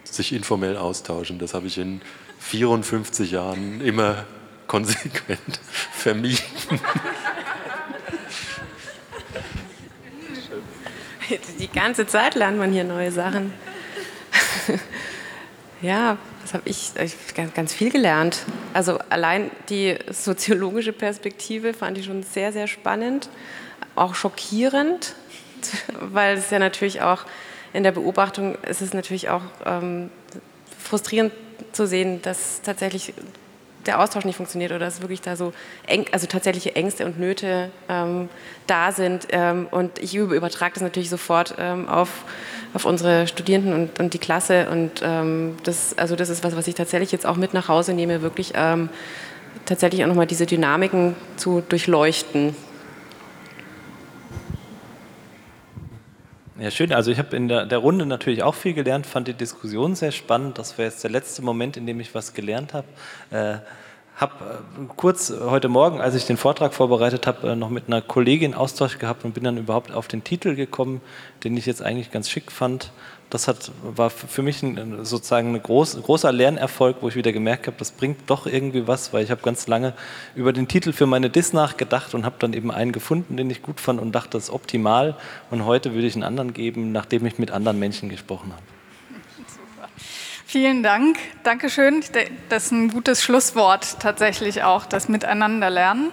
[0.04, 1.38] sich informell austauschen.
[1.38, 2.02] Das habe ich in
[2.40, 4.26] 54 Jahren immer
[4.68, 5.60] konsequent
[5.94, 6.42] vermieden.
[11.60, 13.54] Die ganze Zeit lernt man hier neue Sachen.
[15.82, 18.40] Ja, das habe ich, ich ganz, ganz viel gelernt.
[18.74, 23.30] Also allein die soziologische Perspektive fand ich schon sehr, sehr spannend,
[23.96, 25.14] auch schockierend,
[26.00, 27.26] weil es ja natürlich auch
[27.74, 30.10] in der Beobachtung ist es natürlich auch ähm,
[30.80, 31.32] frustrierend
[31.74, 33.14] zu sehen, dass tatsächlich
[33.88, 35.54] der Austausch nicht funktioniert oder dass wirklich da so
[35.86, 38.30] eng, also tatsächliche Ängste und Nöte ähm,
[38.68, 39.28] da sind.
[39.32, 42.26] Ähm, und ich übertrage das natürlich sofort ähm, auf,
[42.74, 44.70] auf unsere Studierenden und, und die Klasse.
[44.70, 47.94] Und ähm, das, also das ist was, was ich tatsächlich jetzt auch mit nach Hause
[47.94, 48.90] nehme, wirklich ähm,
[49.66, 52.56] tatsächlich auch nochmal diese Dynamiken zu durchleuchten.
[56.60, 56.92] Ja, schön.
[56.92, 60.12] Also ich habe in der, der, Runde natürlich auch viel gelernt, fand die Diskussion sehr
[60.12, 60.58] spannend.
[60.58, 62.88] Das wäre jetzt der letzte Moment, in dem ich was gelernt habe.
[63.30, 63.60] Äh,
[64.16, 68.02] habe äh, kurz heute Morgen, als ich den Vortrag vorbereitet habe, äh, noch mit einer
[68.02, 71.02] Kollegin Austausch gehabt und bin dann überhaupt auf den Titel gekommen,
[71.44, 72.92] den ich jetzt eigentlich ganz schick fand
[73.30, 77.68] das hat, war für mich ein, sozusagen ein groß, großer Lernerfolg, wo ich wieder gemerkt
[77.68, 79.94] habe, das bringt doch irgendwie was, weil ich habe ganz lange
[80.36, 83.62] über den Titel für meine Dis nachgedacht und habe dann eben einen gefunden, den ich
[83.62, 85.16] gut fand und dachte, das ist optimal.
[85.52, 88.64] Und heute würde ich einen anderen geben, nachdem ich mit anderen Menschen gesprochen habe.
[89.48, 89.90] Super.
[90.46, 91.18] Vielen Dank.
[91.44, 92.04] Dankeschön.
[92.48, 96.12] Das ist ein gutes Schlusswort tatsächlich auch, das Miteinanderlernen.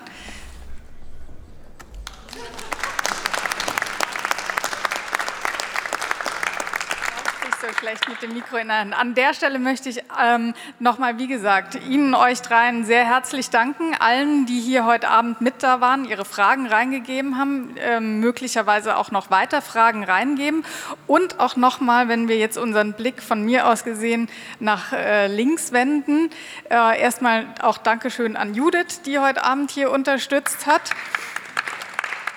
[7.85, 8.99] Schlecht mit dem Mikro in der Hand.
[8.99, 13.95] An der Stelle möchte ich ähm, nochmal, wie gesagt, Ihnen, euch dreien sehr herzlich danken.
[13.99, 19.11] Allen, die hier heute Abend mit da waren, ihre Fragen reingegeben haben, ähm, möglicherweise auch
[19.11, 20.65] noch weiter Fragen reingeben.
[21.07, 24.31] Und auch nochmal, wenn wir jetzt unseren Blick von mir aus gesehen
[24.61, 26.31] nach äh, links wenden,
[26.71, 30.89] äh, erstmal auch Dankeschön an Judith, die heute Abend hier unterstützt hat.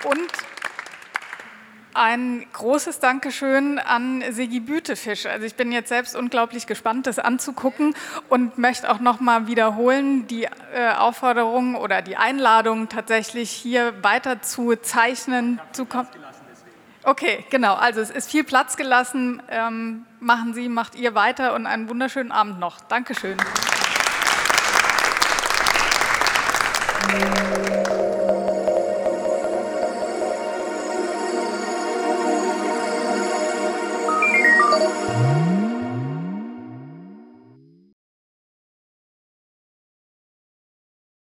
[0.04, 0.47] Und
[1.98, 5.26] ein großes Dankeschön an Sigi Bütefisch.
[5.26, 7.94] Also ich bin jetzt selbst unglaublich gespannt, das anzugucken
[8.28, 14.40] und möchte auch noch mal wiederholen die äh, Aufforderung oder die Einladung tatsächlich hier weiter
[14.42, 16.08] zu zeichnen zu kommen.
[17.02, 17.74] Okay, genau.
[17.74, 19.42] Also es ist viel Platz gelassen.
[19.50, 22.80] Ähm, machen Sie, macht ihr weiter und einen wunderschönen Abend noch.
[22.80, 23.36] Dankeschön.